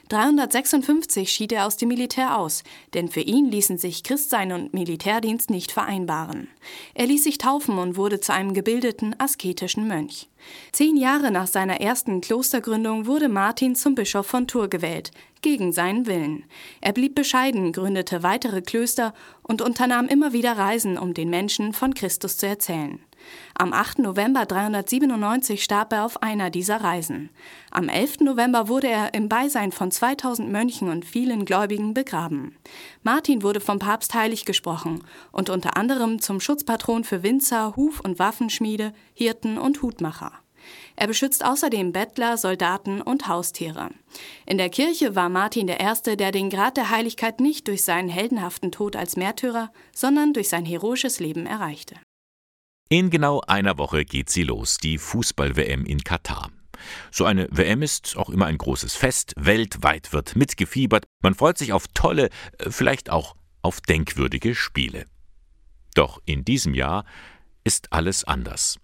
356 0.08 1.30
schied 1.30 1.52
er 1.52 1.66
aus 1.66 1.76
dem 1.76 1.88
Militär 1.88 2.38
aus, 2.38 2.62
denn 2.92 3.08
für 3.08 3.20
ihn 3.20 3.50
ließen 3.50 3.78
sich 3.78 4.02
Christsein 4.02 4.52
und 4.52 4.74
Militärdienst 4.74 5.50
nicht 5.50 5.72
vereinbaren. 5.72 6.48
Er 6.94 7.06
ließ 7.06 7.24
sich 7.24 7.38
taufen 7.38 7.78
und 7.78 7.96
wurde 7.96 8.20
zu 8.20 8.32
einem 8.32 8.52
gebildeten, 8.52 9.14
asketischen 9.18 9.88
Mönch. 9.88 10.28
Zehn 10.72 10.96
Jahre 10.96 11.30
nach 11.30 11.46
seiner 11.46 11.80
ersten 11.80 12.20
Klostergründung 12.20 13.06
wurde 13.06 13.28
Martin 13.28 13.74
zum 13.76 13.94
Bischof 13.94 14.26
von 14.26 14.46
Tours 14.46 14.68
gewählt, 14.68 15.10
gegen 15.40 15.72
seinen 15.72 16.06
Willen. 16.06 16.44
Er 16.80 16.92
blieb 16.92 17.14
bescheiden, 17.14 17.72
gründete 17.72 18.22
weitere 18.22 18.60
Klöster 18.60 19.14
und 19.42 19.62
unternahm 19.62 20.08
immer 20.08 20.32
wieder 20.32 20.58
Reisen, 20.58 20.98
um 20.98 21.14
den 21.14 21.30
Menschen 21.30 21.72
von 21.72 21.94
Christus 21.94 22.36
zu 22.36 22.46
erzählen. 22.46 23.00
Am 23.54 23.72
8. 23.72 24.00
November 24.00 24.46
397 24.46 25.62
starb 25.62 25.92
er 25.92 26.04
auf 26.04 26.22
einer 26.22 26.50
dieser 26.50 26.82
Reisen. 26.82 27.30
Am 27.70 27.88
11. 27.88 28.20
November 28.20 28.68
wurde 28.68 28.88
er 28.88 29.14
im 29.14 29.28
Beisein 29.28 29.72
von 29.72 29.90
2000 29.90 30.50
Mönchen 30.50 30.88
und 30.88 31.04
vielen 31.04 31.44
Gläubigen 31.44 31.94
begraben. 31.94 32.56
Martin 33.02 33.42
wurde 33.42 33.60
vom 33.60 33.78
Papst 33.78 34.14
heilig 34.14 34.44
gesprochen 34.44 35.04
und 35.32 35.50
unter 35.50 35.76
anderem 35.76 36.20
zum 36.20 36.40
Schutzpatron 36.40 37.04
für 37.04 37.22
Winzer, 37.22 37.74
Huf- 37.76 38.00
und 38.00 38.18
Waffenschmiede, 38.18 38.92
Hirten 39.14 39.58
und 39.58 39.82
Hutmacher. 39.82 40.32
Er 40.96 41.06
beschützt 41.06 41.44
außerdem 41.44 41.92
Bettler, 41.92 42.36
Soldaten 42.36 43.00
und 43.02 43.28
Haustiere. 43.28 43.90
In 44.46 44.58
der 44.58 44.70
Kirche 44.70 45.14
war 45.14 45.28
Martin 45.28 45.66
der 45.66 45.80
Erste, 45.80 46.16
der 46.16 46.32
den 46.32 46.50
Grad 46.50 46.76
der 46.76 46.90
Heiligkeit 46.90 47.40
nicht 47.40 47.68
durch 47.68 47.82
seinen 47.82 48.08
heldenhaften 48.08 48.70
Tod 48.72 48.96
als 48.96 49.16
Märtyrer, 49.16 49.72
sondern 49.92 50.32
durch 50.32 50.48
sein 50.48 50.64
heroisches 50.64 51.20
Leben 51.20 51.46
erreichte. 51.46 51.96
In 52.90 53.08
genau 53.08 53.40
einer 53.46 53.78
Woche 53.78 54.04
geht 54.04 54.28
sie 54.28 54.42
los, 54.42 54.76
die 54.76 54.98
Fußball-WM 54.98 55.86
in 55.86 56.04
Katar. 56.04 56.50
So 57.10 57.24
eine 57.24 57.48
WM 57.50 57.80
ist 57.80 58.14
auch 58.16 58.28
immer 58.28 58.44
ein 58.44 58.58
großes 58.58 58.94
Fest, 58.94 59.32
weltweit 59.36 60.12
wird 60.12 60.36
mitgefiebert, 60.36 61.06
man 61.22 61.34
freut 61.34 61.56
sich 61.56 61.72
auf 61.72 61.86
tolle, 61.94 62.28
äh, 62.58 62.70
vielleicht 62.70 63.08
auch 63.08 63.36
auf 63.62 63.80
denkwürdige 63.80 64.54
Spiele. 64.54 65.06
Doch 65.94 66.20
in 66.26 66.44
diesem 66.44 66.74
Jahr 66.74 67.06
ist 67.64 67.90
alles 67.90 68.24
anders. 68.24 68.78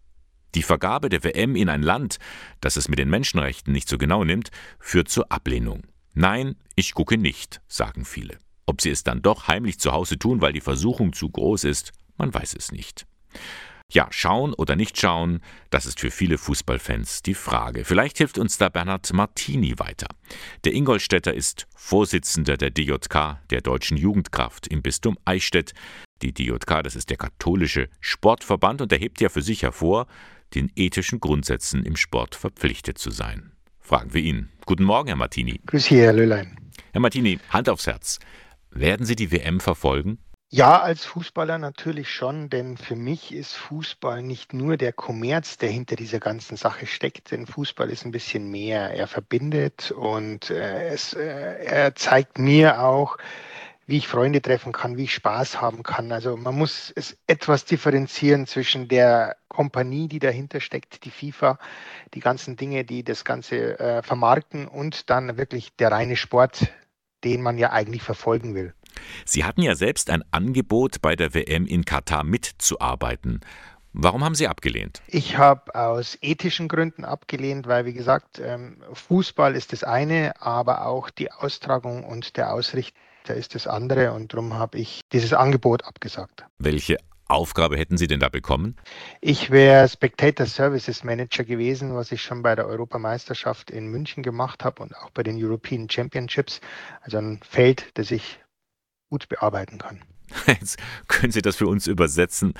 Die 0.55 0.63
Vergabe 0.63 1.11
der 1.11 1.23
WM 1.23 1.55
in 1.55 1.69
ein 1.69 1.83
Land, 1.83 2.19
das 2.63 2.77
es 2.77 2.89
mit 2.89 2.99
den 2.99 3.11
Menschenrechten 3.11 3.73
nicht 3.73 3.89
so 3.89 3.99
genau 3.99 4.25
nimmt, 4.25 4.51
führt 4.79 5.11
zur 5.11 5.31
Ablehnung. 5.31 5.83
Nein, 6.15 6.57
ich 6.75 6.95
gucke 6.95 7.19
nicht, 7.19 7.61
sagen 7.69 8.07
viele. 8.07 8.39
Ob 8.65 8.81
sie 8.81 8.91
es 8.91 9.05
dann 9.05 9.21
doch 9.21 9.47
heimlich 9.47 9.79
zu 9.79 9.93
Hause 9.93 10.19
tun, 10.19 10.41
weil 10.41 10.55
die 10.55 10.63
Versuchung 10.63 11.13
zu 11.13 11.29
groß 11.29 11.65
ist, 11.65 11.93
man 12.17 12.33
weiß 12.33 12.55
es 12.55 12.73
nicht. 12.73 13.07
Ja, 13.93 14.07
schauen 14.11 14.55
oder 14.55 14.77
nicht 14.77 15.01
schauen, 15.01 15.41
das 15.71 15.85
ist 15.85 15.99
für 15.99 16.13
viele 16.13 16.39
Fußballfans 16.39 17.23
die 17.23 17.35
Frage. 17.35 17.85
Vielleicht 17.85 18.19
hilft 18.19 18.39
uns 18.39 18.57
da 18.57 18.69
Bernhard 18.69 19.13
Martini 19.13 19.81
weiter. 19.81 20.07
Der 20.65 20.75
Ingolstädter 20.75 21.35
ist 21.35 21.67
Vorsitzender 21.75 22.57
der 22.57 22.71
DJK, 22.71 23.41
der 23.51 23.63
Deutschen 23.63 23.97
Jugendkraft 23.97 24.69
im 24.69 24.81
Bistum 24.81 25.19
Eichstätt. 25.25 25.73
Die 26.23 26.33
DJK, 26.33 26.85
das 26.85 26.95
ist 26.95 27.11
der 27.11 27.17
katholische 27.17 27.89
Sportverband 27.99 28.81
und 28.81 28.93
er 28.93 28.99
hebt 28.99 29.21
ja 29.21 29.29
für 29.29 29.43
sich 29.43 29.65
hervor, 29.65 30.07
den 30.55 30.71
ethischen 30.77 31.19
Grundsätzen 31.19 31.85
im 31.85 31.97
Sport 31.97 32.37
verpflichtet 32.37 32.97
zu 32.97 33.11
sein. 33.11 33.53
Fragen 33.81 34.15
wir 34.15 34.23
ihn. 34.23 34.51
Guten 34.67 34.85
Morgen, 34.85 35.09
Herr 35.09 35.17
Martini. 35.17 35.61
Grüß 35.67 35.87
Sie, 35.87 35.99
Herr 35.99 36.13
Löhlein. 36.13 36.57
Herr 36.93 37.01
Martini, 37.01 37.41
Hand 37.49 37.69
aufs 37.69 37.89
Herz. 37.89 38.21
Werden 38.71 39.05
Sie 39.05 39.17
die 39.17 39.33
WM 39.33 39.59
verfolgen? 39.59 40.19
Ja, 40.53 40.81
als 40.81 41.05
Fußballer 41.05 41.59
natürlich 41.59 42.13
schon, 42.13 42.51
denn 42.51 42.77
für 42.77 42.97
mich 42.97 43.33
ist 43.33 43.55
Fußball 43.55 44.21
nicht 44.21 44.53
nur 44.53 44.77
der 44.77 44.93
Kommerz, 44.93 45.59
der 45.59 45.71
hinter 45.71 45.95
dieser 45.95 46.19
ganzen 46.19 46.57
Sache 46.57 46.87
steckt, 46.87 47.31
denn 47.31 47.47
Fußball 47.47 47.89
ist 47.89 48.05
ein 48.05 48.11
bisschen 48.11 48.51
mehr. 48.51 48.91
Er 48.93 49.07
verbindet 49.07 49.93
und 49.93 50.51
äh, 50.51 50.89
es, 50.89 51.13
äh, 51.15 51.65
er 51.65 51.95
zeigt 51.95 52.39
mir 52.41 52.83
auch, 52.83 53.17
wie 53.87 53.99
ich 53.99 54.09
Freunde 54.09 54.43
treffen 54.43 54.73
kann, 54.73 54.97
wie 54.97 55.05
ich 55.05 55.15
Spaß 55.15 55.61
haben 55.61 55.85
kann. 55.85 56.11
Also 56.11 56.37
man 56.37 56.57
muss 56.57 56.93
es 56.97 57.17
etwas 57.29 57.65
differenzieren 57.65 58.49
zwischen 58.49 58.89
der 58.89 59.37
Kompanie, 59.49 60.09
die 60.09 60.19
dahinter 60.19 60.61
steckt, 60.61 61.05
die 61.05 61.11
FIFA, 61.11 61.61
die 62.15 62.21
ganzen 62.21 62.57
Dinge, 62.57 62.85
die 62.85 63.05
das 63.05 63.25
Ganze 63.25 63.79
äh, 63.79 64.03
vermarkten 64.03 64.67
und 64.67 65.11
dann 65.11 65.37
wirklich 65.39 65.77
der 65.77 65.93
reine 65.93 66.17
Sport, 66.17 66.73
den 67.23 67.41
man 67.41 67.57
ja 67.57 67.71
eigentlich 67.71 68.03
verfolgen 68.03 68.57
will. 68.57 68.75
Sie 69.25 69.45
hatten 69.45 69.63
ja 69.63 69.75
selbst 69.75 70.11
ein 70.11 70.25
Angebot, 70.31 71.01
bei 71.03 71.17
der 71.17 71.35
WM 71.35 71.67
in 71.67 71.85
Katar 71.85 72.25
mitzuarbeiten. 72.25 73.41
Warum 73.93 74.23
haben 74.23 74.37
Sie 74.37 74.47
abgelehnt? 74.47 75.03
Ich 75.09 75.37
habe 75.37 75.75
aus 75.75 76.17
ethischen 76.23 76.69
Gründen 76.69 77.05
abgelehnt, 77.05 77.67
weil, 77.67 77.87
wie 77.87 77.93
gesagt, 77.93 78.41
ähm, 78.43 78.77
Fußball 78.93 79.57
ist 79.57 79.73
das 79.73 79.83
eine, 79.83 80.41
aber 80.41 80.87
auch 80.87 81.11
die 81.11 81.33
Austragung 81.33 82.05
und 82.05 82.37
der 82.37 82.53
Ausrichter 82.53 82.95
ist 83.35 83.57
das 83.57 83.67
andere. 83.67 84.13
Und 84.13 84.33
darum 84.33 84.55
habe 84.55 84.79
ich 84.79 85.01
dieses 85.13 85.33
Angebot 85.33 85.85
abgesagt. 85.85 86.45
Welche 86.59 86.99
Aufgabe 87.27 87.77
hätten 87.77 87.97
Sie 87.97 88.07
denn 88.07 88.21
da 88.21 88.29
bekommen? 88.29 88.77
Ich 89.21 89.51
wäre 89.51 89.89
Spectator 89.89 90.47
Services 90.47 91.03
Manager 91.03 91.45
gewesen, 91.45 91.95
was 91.95 92.13
ich 92.13 92.23
schon 92.23 92.43
bei 92.43 92.55
der 92.55 92.67
Europameisterschaft 92.67 93.71
in 93.71 93.89
München 93.89 94.23
gemacht 94.23 94.65
habe 94.65 94.83
und 94.83 94.97
auch 94.97 95.11
bei 95.11 95.23
den 95.23 95.43
European 95.43 95.89
Championships. 95.91 96.61
Also 97.03 97.19
ein 97.19 97.41
Feld, 97.49 97.87
das 97.95 98.11
ich 98.11 98.39
gut 99.11 99.29
bearbeiten 99.29 99.79
kann. 99.79 100.01
Jetzt 100.47 100.79
können 101.09 101.33
Sie 101.33 101.43
das 101.43 101.57
für 101.57 101.67
uns 101.67 101.87
übersetzen. 101.87 102.55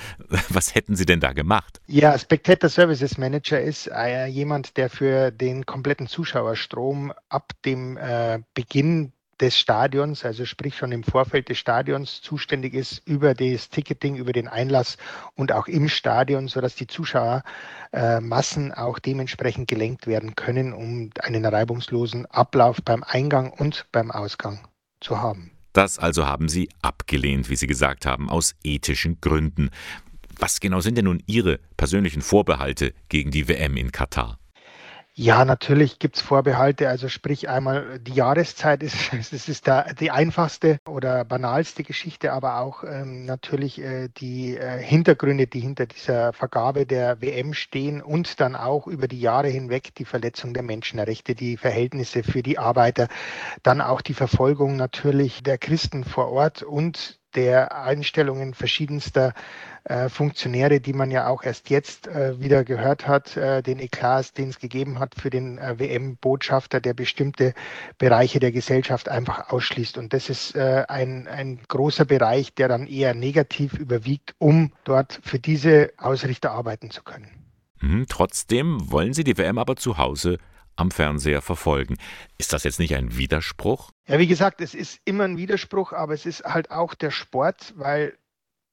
Was 0.49 0.75
hätten 0.75 0.97
Sie 0.97 1.07
denn 1.07 1.21
da 1.21 1.33
gemacht? 1.33 1.81
Ja, 1.87 2.19
Spectator 2.19 2.69
Services 2.69 3.17
Manager 3.17 3.61
ist 3.61 3.89
äh, 3.89 4.27
jemand, 4.27 4.77
der 4.77 4.91
für 4.91 5.31
den 5.31 5.67
kompletten 5.67 6.07
Zuschauerstrom 6.07 7.13
ab 7.29 7.53
dem 7.65 7.97
äh, 7.97 8.41
Beginn 8.55 9.13
des 9.41 9.57
Stadions, 9.59 10.25
also 10.27 10.45
sprich 10.45 10.77
schon 10.77 10.93
im 10.93 11.03
Vorfeld 11.03 11.49
des 11.49 11.57
Stadions 11.57 12.21
zuständig 12.21 12.75
ist 12.75 13.01
über 13.07 13.33
das 13.35 13.71
Ticketing, 13.71 14.17
über 14.17 14.33
den 14.33 14.49
Einlass 14.49 14.99
und 15.35 15.53
auch 15.53 15.67
im 15.67 15.89
Stadion, 15.89 16.47
sodass 16.49 16.75
die 16.75 16.87
Zuschauermassen 16.87 18.73
auch 18.73 18.99
dementsprechend 18.99 19.67
gelenkt 19.69 20.07
werden 20.07 20.35
können, 20.35 20.75
um 20.75 21.11
einen 21.23 21.47
reibungslosen 21.47 22.27
Ablauf 22.27 22.83
beim 22.85 23.03
Eingang 23.03 23.51
und 23.51 23.87
beim 23.93 24.11
Ausgang 24.11 24.61
zu 25.01 25.23
haben. 25.23 25.53
Das 25.73 25.99
also 25.99 26.27
haben 26.27 26.49
Sie 26.49 26.69
abgelehnt, 26.83 27.49
wie 27.49 27.57
Sie 27.57 27.67
gesagt 27.67 28.07
haben, 28.07 28.29
aus 28.29 28.55
ethischen 28.65 29.21
Gründen. 29.21 29.71
Was 30.39 30.61
genau 30.61 30.81
sind 30.81 30.97
denn 30.97 31.05
nun 31.05 31.23
Ihre 31.27 31.61
persönlichen 31.77 32.23
Vorbehalte 32.23 32.93
gegen 33.09 33.31
die 33.31 33.49
WM 33.49 33.77
in 33.77 33.93
Katar? 33.93 34.39
Ja, 35.23 35.45
natürlich 35.45 35.99
gibt 35.99 36.17
es 36.17 36.23
Vorbehalte. 36.23 36.89
Also 36.89 37.11
sprich 37.11 37.51
einmal 37.51 37.99
die 37.99 38.15
Jahreszeit 38.15 38.83
ist, 38.83 39.13
es 39.13 39.51
ist 39.51 39.69
da 39.69 39.93
die 39.93 40.11
einfachste 40.11 40.79
oder 40.89 41.27
banalste 41.27 41.83
Geschichte, 41.83 42.33
aber 42.33 42.61
auch 42.61 42.85
ähm, 42.85 43.27
natürlich 43.27 43.83
äh, 43.83 44.09
die 44.09 44.57
äh, 44.57 44.83
Hintergründe, 44.83 45.47
die 45.47 45.61
hinter 45.61 45.85
dieser 45.85 46.33
Vergabe 46.33 46.87
der 46.87 47.21
WM 47.21 47.53
stehen 47.53 48.01
und 48.01 48.41
dann 48.41 48.57
auch 48.57 48.87
über 48.87 49.09
die 49.09 49.21
Jahre 49.21 49.49
hinweg 49.49 49.95
die 49.95 50.07
Verletzung 50.07 50.55
der 50.55 50.63
Menschenrechte, 50.63 51.35
die 51.35 51.59
Verhältnisse 51.59 52.23
für 52.23 52.43
die 52.43 52.57
Arbeiter, 52.57 53.09
dann 53.63 53.83
auch 53.83 54.01
die 54.01 54.15
Verfolgung 54.15 54.77
natürlich 54.77 55.43
der 55.43 55.59
Christen 55.59 56.05
vor 56.05 56.31
Ort 56.33 56.63
und 56.63 57.20
der 57.35 57.77
Einstellungen 57.77 58.55
verschiedenster 58.55 59.35
äh, 59.85 60.09
Funktionäre, 60.09 60.81
die 60.81 60.93
man 60.93 61.11
ja 61.11 61.27
auch 61.27 61.43
erst 61.43 61.71
jetzt 61.71 62.07
äh, 62.07 62.39
wieder 62.41 62.65
gehört 62.65 63.09
hat, 63.09 63.37
äh, 63.37 63.63
den 63.63 63.79
Eklat, 63.79 64.37
den 64.37 64.51
es 64.51 64.59
gegeben 64.59 64.99
hat 64.99 65.15
für 65.15 65.31
den 65.31 65.59
WM-Botschafter, 65.59 66.81
der 66.81 66.95
bestimmte 66.95 67.55
Bereiche 67.99 68.41
der 68.41 68.53
Gesellschaft 68.53 69.09
einfach 69.09 69.51
ausschließt. 69.51 69.97
Und 69.97 70.13
das 70.13 70.29
ist 70.29 70.57
ein, 70.57 71.27
ein 71.29 71.61
großer 71.69 72.05
Bereich, 72.05 72.55
der 72.55 72.69
dann 72.69 72.87
eher 72.87 73.15
negativ 73.15 73.75
überwiegt, 73.75 74.35
um 74.39 74.73
dort 74.85 75.21
für 75.23 75.39
diese 75.39 75.91
Ausrichter 75.97 76.51
arbeiten 76.51 76.91
zu 76.91 77.03
können. 77.03 77.29
Mhm, 77.81 78.07
trotzdem 78.09 78.91
wollen 78.91 79.15
Sie 79.15 79.25
die 79.25 79.39
WM 79.39 79.59
aber 79.59 79.77
zu 79.77 79.99
Hause 79.99 80.39
am 80.81 80.91
Fernseher 80.91 81.43
verfolgen. 81.43 81.97
Ist 82.39 82.53
das 82.53 82.65
jetzt 82.65 82.79
nicht 82.79 82.95
ein 82.95 83.17
Widerspruch? 83.17 83.91
Ja, 84.07 84.19
wie 84.19 84.27
gesagt, 84.27 84.61
es 84.61 84.75
ist 84.75 85.01
immer 85.05 85.25
ein 85.25 85.37
Widerspruch, 85.37 85.93
aber 85.93 86.15
es 86.15 86.27
ist 86.27 86.45
halt 86.45 86.71
auch 86.71 86.95
der 86.95 87.11
Sport, 87.11 87.75
weil 87.77 88.17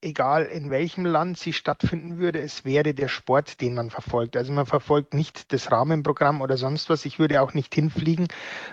egal 0.01 0.45
in 0.45 0.69
welchem 0.69 1.05
Land 1.05 1.37
sie 1.37 1.53
stattfinden 1.53 2.17
würde, 2.17 2.39
es 2.39 2.65
wäre 2.65 2.93
der 2.93 3.07
Sport, 3.07 3.61
den 3.61 3.73
man 3.73 3.89
verfolgt. 3.89 4.37
Also 4.37 4.53
man 4.53 4.65
verfolgt 4.65 5.13
nicht 5.13 5.51
das 5.51 5.71
Rahmenprogramm 5.71 6.41
oder 6.41 6.57
sonst 6.57 6.89
was. 6.89 7.05
Ich 7.05 7.19
würde 7.19 7.41
auch 7.41 7.53
nicht 7.53 7.73
hinfliegen, 7.73 8.27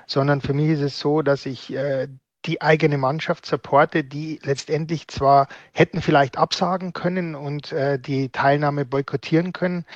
sondern 0.07 0.41
für 0.41 0.53
mich 0.53 0.71
ist 0.71 0.81
es 0.81 0.99
so, 0.99 1.23
dass 1.23 1.47
ich 1.47 1.73
äh, 1.75 2.09
die 2.45 2.61
eigene 2.61 2.99
Mannschaft 2.99 3.47
supporte, 3.47 4.05
die 4.05 4.38
letztendlich 4.43 5.09
zwar 5.09 5.49
hätten 5.73 6.03
vielleicht 6.03 6.37
absagen 6.37 6.93
können 6.93 7.35
und 7.35 7.73
äh, 7.73 7.99
die 7.99 8.29
Teilnahme 8.29 8.85
boykottieren 8.85 9.53
können, 9.53 9.87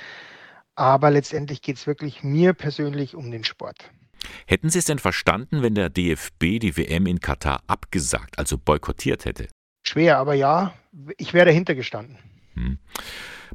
aber 0.78 1.10
letztendlich 1.10 1.60
geht 1.60 1.76
es 1.76 1.86
wirklich 1.86 2.22
mir 2.22 2.52
persönlich 2.52 3.14
um 3.14 3.30
den 3.30 3.44
Sport. 3.44 3.90
Hätten 4.46 4.70
Sie 4.70 4.78
es 4.78 4.84
denn 4.84 4.98
verstanden, 4.98 5.62
wenn 5.62 5.74
der 5.74 5.90
DFB 5.90 6.60
die 6.60 6.76
WM 6.76 7.06
in 7.06 7.20
Katar 7.20 7.62
abgesagt, 7.66 8.38
also 8.38 8.58
boykottiert 8.58 9.24
hätte? 9.24 9.48
Schwer, 9.86 10.18
aber 10.18 10.34
ja, 10.34 10.74
ich 11.16 11.34
wäre 11.34 11.46
dahinter 11.46 11.74
gestanden. 11.74 12.18
Hm. 12.54 12.78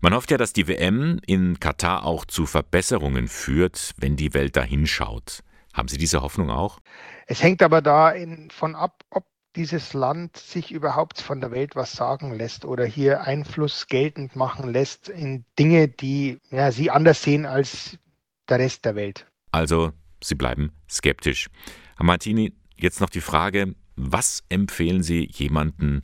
Man 0.02 0.14
hofft 0.14 0.32
ja, 0.32 0.38
dass 0.38 0.54
die 0.54 0.68
WM 0.68 1.20
in 1.26 1.60
Katar 1.60 2.06
auch 2.06 2.26
zu 2.26 2.46
Verbesserungen 2.46 3.28
führt, 3.28 3.94
wenn 3.98 4.16
die 4.16 4.34
Welt 4.34 4.58
dahinschaut. 4.58 5.44
Haben 5.74 5.88
Sie 5.88 5.98
diese 5.98 6.22
Hoffnung 6.22 6.50
auch? 6.50 6.80
Es 7.26 7.42
hängt 7.42 7.62
aber 7.62 7.82
da 7.82 8.14
von 8.52 8.76
ab, 8.76 9.04
ob 9.10 9.26
dieses 9.56 9.94
Land 9.94 10.38
sich 10.38 10.72
überhaupt 10.72 11.22
von 11.22 11.42
der 11.42 11.52
Welt 11.52 11.76
was 11.76 11.94
sagen 11.94 12.34
lässt 12.34 12.66
oder 12.66 12.86
hier 12.86 13.22
Einfluss 13.22 13.88
geltend 13.88 14.36
machen 14.36 14.72
lässt 14.72 15.10
in 15.10 15.46
Dinge, 15.60 15.88
die 15.88 16.40
ja, 16.50 16.72
sie 16.72 16.90
anders 16.90 17.22
sehen 17.22 17.46
als 17.46 17.98
der 18.50 18.60
Rest 18.60 18.86
der 18.86 18.96
Welt. 18.96 19.28
Also, 19.52 19.92
Sie 20.24 20.36
bleiben 20.36 20.72
skeptisch. 20.90 21.50
Herr 21.98 22.06
Martini, 22.06 22.54
jetzt 22.76 23.02
noch 23.02 23.10
die 23.10 23.22
Frage, 23.22 23.76
was 23.96 24.44
empfehlen 24.50 25.04
Sie 25.04 25.30
jemanden 25.32 26.02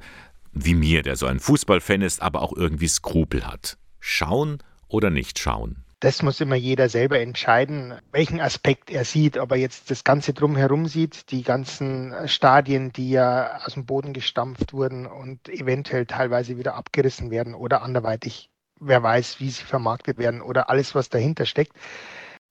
wie 0.51 0.75
mir, 0.75 1.03
der 1.03 1.15
so 1.15 1.25
ein 1.25 1.39
Fußballfan 1.39 2.01
ist, 2.01 2.21
aber 2.21 2.41
auch 2.41 2.53
irgendwie 2.53 2.87
Skrupel 2.87 3.47
hat? 3.47 3.77
Schauen 3.99 4.59
oder 4.87 5.09
nicht 5.09 5.39
schauen? 5.39 5.83
Das 6.01 6.21
muss 6.23 6.39
immer 6.39 6.55
jeder 6.55 6.87
selber 6.87 7.19
entscheiden, 7.19 7.99
welchen 8.13 8.39
Aspekt 8.39 8.89
er 8.89 9.03
sieht, 9.03 9.37
ob 9.37 9.51
er 9.51 9.57
jetzt 9.57 9.91
das 9.91 10.05
Ganze 10.05 10.33
drumherum 10.33 10.85
sieht, 10.85 11.29
die 11.29 11.43
ganzen 11.43 12.15
Stadien, 12.29 12.93
die 12.93 13.09
ja 13.09 13.57
aus 13.65 13.73
dem 13.73 13.85
Boden 13.85 14.13
gestampft 14.13 14.71
wurden 14.71 15.05
und 15.05 15.49
eventuell 15.49 16.05
teilweise 16.05 16.57
wieder 16.57 16.75
abgerissen 16.75 17.31
werden 17.31 17.53
oder 17.53 17.81
anderweitig, 17.81 18.49
wer 18.79 19.03
weiß, 19.03 19.41
wie 19.41 19.49
sie 19.49 19.65
vermarktet 19.65 20.17
werden 20.17 20.41
oder 20.41 20.69
alles, 20.69 20.95
was 20.95 21.09
dahinter 21.09 21.45
steckt. 21.45 21.73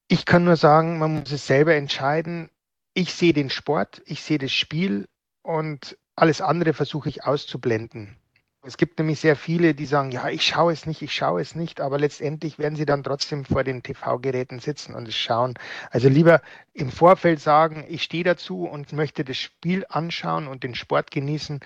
Ich 0.09 0.27
kann 0.27 0.45
nur 0.45 0.57
sagen, 0.57 0.99
man 0.99 1.15
muss 1.15 1.33
es 1.33 1.47
selber 1.47 1.75
entscheiden. 1.75 2.51
Ich 2.93 3.15
sehe 3.15 3.33
den 3.33 3.49
Sport, 3.49 4.03
ich 4.05 4.23
sehe 4.23 4.39
das 4.39 4.53
Spiel 4.53 5.09
und 5.43 5.97
alles 6.17 6.43
andere 6.43 6.75
versuche 6.75 7.09
ich 7.09 7.25
auszublenden. 7.25 8.18
Es 8.63 8.77
gibt 8.77 8.99
nämlich 8.99 9.21
sehr 9.21 9.37
viele, 9.37 9.73
die 9.73 9.87
sagen, 9.87 10.11
ja, 10.11 10.29
ich 10.29 10.45
schaue 10.45 10.73
es 10.73 10.85
nicht, 10.85 11.01
ich 11.01 11.15
schaue 11.15 11.41
es 11.41 11.55
nicht, 11.55 11.81
aber 11.81 11.97
letztendlich 11.97 12.59
werden 12.59 12.75
sie 12.75 12.87
dann 12.87 13.05
trotzdem 13.05 13.45
vor 13.45 13.63
den 13.63 13.85
TV-Geräten 13.85 14.59
sitzen 14.59 14.95
und 14.95 15.07
es 15.07 15.15
schauen. 15.15 15.55
Also 15.91 16.09
lieber 16.09 16.43
im 16.73 16.91
Vorfeld 16.91 17.41
sagen, 17.41 17.85
ich 17.89 18.03
stehe 18.03 18.25
dazu 18.25 18.65
und 18.65 18.93
möchte 18.93 19.25
das 19.25 19.37
Spiel 19.37 19.87
anschauen 19.89 20.49
und 20.49 20.65
den 20.65 20.75
Sport 20.75 21.13
genießen 21.13 21.61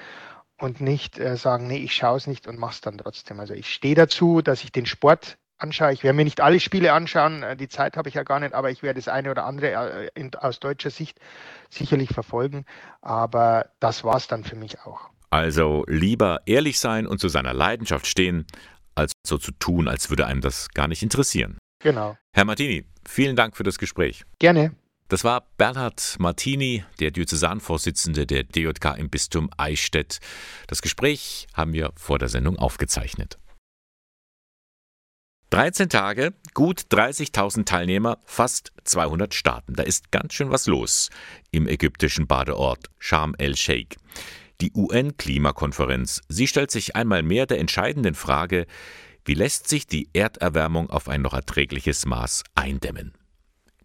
und 0.59 0.81
nicht 0.83 1.19
äh, 1.19 1.37
sagen, 1.37 1.67
nee, 1.67 1.79
ich 1.79 1.95
schaue 1.95 2.19
es 2.19 2.27
nicht 2.27 2.47
und 2.47 2.59
mache 2.59 2.75
es 2.75 2.81
dann 2.83 2.99
trotzdem. 2.99 3.41
Also 3.41 3.55
ich 3.55 3.73
stehe 3.73 3.95
dazu, 3.95 4.43
dass 4.43 4.63
ich 4.63 4.71
den 4.71 4.87
Sport 4.87 5.39
anschaue. 5.59 5.93
Ich 5.95 6.05
werde 6.05 6.17
mir 6.17 6.25
nicht 6.25 6.43
alle 6.43 6.61
Spiele 6.61 6.93
anschauen, 6.93 7.43
äh, 7.43 7.57
die 7.57 7.69
Zeit 7.69 7.97
habe 7.97 8.11
ich 8.11 8.17
ja 8.17 8.23
gar 8.23 8.39
nicht, 8.39 8.55
aber 8.55 8.71
ich 8.71 8.83
werde 8.83 9.01
das 9.01 9.09
eine 9.09 9.31
oder 9.31 9.47
andere 9.47 10.11
äh, 10.15 10.31
aus 10.39 10.61
deutscher 10.61 10.91
Sicht 10.91 11.19
sicherlich 11.71 12.11
verfolgen. 12.11 12.67
Aber 13.01 13.71
das 13.81 14.05
war 14.05 14.17
es 14.17 14.27
dann 14.29 14.45
für 14.45 14.57
mich 14.57 14.81
auch. 14.81 15.11
Also 15.33 15.85
lieber 15.89 16.43
ehrlich 16.45 16.79
sein 16.79 17.07
und 17.07 17.19
zu 17.19 17.29
seiner 17.29 17.55
Leidenschaft 17.55 18.07
stehen, 18.07 18.47
als 18.95 19.13
so 19.27 19.39
zu 19.39 19.51
tun, 19.53 19.89
als 19.89 20.11
würde 20.11 20.27
einem 20.27 20.43
das 20.43 20.69
gar 20.69 20.89
nicht 20.89 21.03
interessieren. 21.03 21.57
Genau. 21.83 22.19
Herr 22.35 22.45
Martini, 22.45 22.85
vielen 23.09 23.35
Dank 23.35 23.57
für 23.57 23.63
das 23.63 23.79
Gespräch. 23.79 24.25
Gerne. 24.39 24.77
Das 25.09 25.25
war 25.25 25.47
Bernhard 25.57 26.17
Martini, 26.19 26.85
der 27.01 27.13
Diözesanvorsitzende 27.13 28.27
der 28.27 28.45
DJK 28.45 28.99
im 28.99 29.09
Bistum 29.09 29.49
Eichstätt. 29.57 30.21
Das 30.67 30.83
Gespräch 30.83 31.47
haben 31.55 31.73
wir 31.73 31.93
vor 31.97 32.19
der 32.19 32.29
Sendung 32.29 32.59
aufgezeichnet. 32.59 33.39
13 35.49 35.89
Tage, 35.89 36.35
gut 36.53 36.83
30.000 36.91 37.65
Teilnehmer, 37.65 38.19
fast 38.25 38.73
200 38.85 39.33
Staaten. 39.33 39.73
Da 39.75 39.83
ist 39.83 40.11
ganz 40.11 40.35
schön 40.35 40.51
was 40.51 40.67
los 40.67 41.09
im 41.51 41.67
ägyptischen 41.67 42.27
Badeort 42.27 42.91
Sharm 42.99 43.35
el-Sheikh. 43.39 43.97
Die 44.63 44.71
UN-Klimakonferenz. 44.77 46.21
Sie 46.29 46.47
stellt 46.47 46.71
sich 46.71 46.95
einmal 46.95 47.25
mehr 47.25 47.47
der 47.47 47.59
entscheidenden 47.59 48.15
Frage, 48.15 48.67
wie 49.25 49.35
lässt 49.35 49.69
sich 49.69 49.89
die 49.89 50.09
Erderwärmung 50.13 50.89
auf 50.89 51.09
ein 51.09 51.21
noch 51.21 51.35
erträgliches 51.35 52.07
Maß 52.07 52.45
eindämmen? 52.55 53.13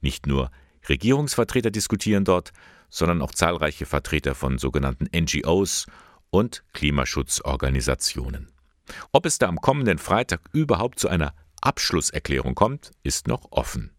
Nicht 0.01 0.27
nur 0.27 0.51
Regierungsvertreter 0.87 1.71
diskutieren 1.71 2.25
dort, 2.25 2.51
sondern 2.91 3.23
auch 3.23 3.31
zahlreiche 3.31 3.87
Vertreter 3.87 4.35
von 4.35 4.59
sogenannten 4.59 5.07
NGOs 5.19 5.87
und 6.29 6.63
Klimaschutzorganisationen. 6.73 8.51
Ob 9.11 9.25
es 9.25 9.39
da 9.39 9.47
am 9.47 9.59
kommenden 9.59 9.97
Freitag 9.97 10.41
überhaupt 10.53 10.99
zu 10.99 11.07
einer 11.07 11.33
Abschlusserklärung 11.59 12.53
kommt, 12.53 12.91
ist 13.01 13.27
noch 13.27 13.51
offen. 13.51 13.95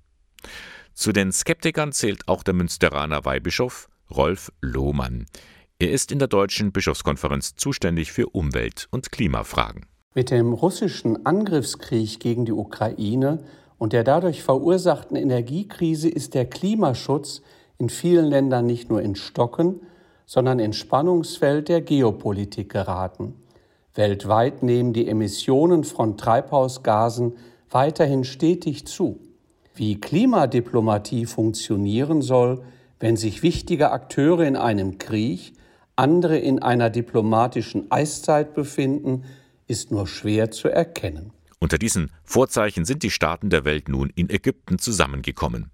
Zu 0.95 1.11
den 1.11 1.33
Skeptikern 1.33 1.91
zählt 1.91 2.29
auch 2.29 2.45
der 2.45 2.55
Münsteraner 2.55 3.25
Weihbischof 3.25 3.89
Rolf 4.13 4.53
Lohmann. 4.61 5.27
Er 5.81 5.93
ist 5.93 6.11
in 6.11 6.19
der 6.19 6.27
Deutschen 6.27 6.73
Bischofskonferenz 6.73 7.55
zuständig 7.55 8.11
für 8.11 8.27
Umwelt- 8.31 8.89
und 8.91 9.13
Klimafragen. 9.13 9.87
Mit 10.13 10.33
dem 10.33 10.53
russischen 10.53 11.25
Angriffskrieg 11.25 12.19
gegen 12.19 12.45
die 12.45 12.53
Ukraine 12.53 13.45
und 13.79 13.93
der 13.93 14.03
dadurch 14.03 14.43
verursachten 14.43 15.17
Energiekrise 15.17 16.09
ist 16.09 16.35
der 16.35 16.47
Klimaschutz 16.47 17.43
in 17.79 17.91
vielen 17.91 18.25
Ländern 18.25 18.67
nicht 18.67 18.91
nur 18.91 19.01
in 19.03 19.15
Stocken, 19.15 19.83
sondern 20.27 20.59
ins 20.59 20.75
Spannungsfeld 20.79 21.69
der 21.69 21.81
Geopolitik 21.81 22.73
geraten. 22.73 23.37
Weltweit 23.95 24.65
nehmen 24.65 24.93
die 24.93 25.07
Emissionen 25.07 25.85
von 25.85 26.17
Treibhausgasen 26.17 27.35
weiterhin 27.71 28.25
stetig 28.25 28.89
zu. 28.89 29.21
Wie 29.77 30.01
Klimadiplomatie 30.01 31.27
funktionieren 31.27 32.21
soll, 32.21 32.65
wenn 32.99 33.17
sich 33.17 33.45
wichtige 33.45 33.93
Akteure 33.93 34.45
in 34.45 34.57
einem 34.57 34.99
Krieg 34.99 35.53
andere 35.99 36.39
in 36.39 36.61
einer 36.61 36.91
diplomatischen 36.91 37.91
Eiszeit 37.91 38.55
befinden, 38.55 39.25
ist 39.67 39.91
nur 39.91 40.07
schwer 40.07 40.51
zu 40.51 40.69
erkennen. 40.69 41.33
Unter 41.61 41.79
diesen 41.79 42.13
Vorzeichen 42.25 42.85
sind 42.85 43.03
die 43.03 43.11
Staaten 43.11 43.51
der 43.51 43.65
Welt 43.65 43.89
nun 43.89 44.11
in 44.15 44.31
Ägypten 44.31 44.79
zusammengekommen. 44.79 45.71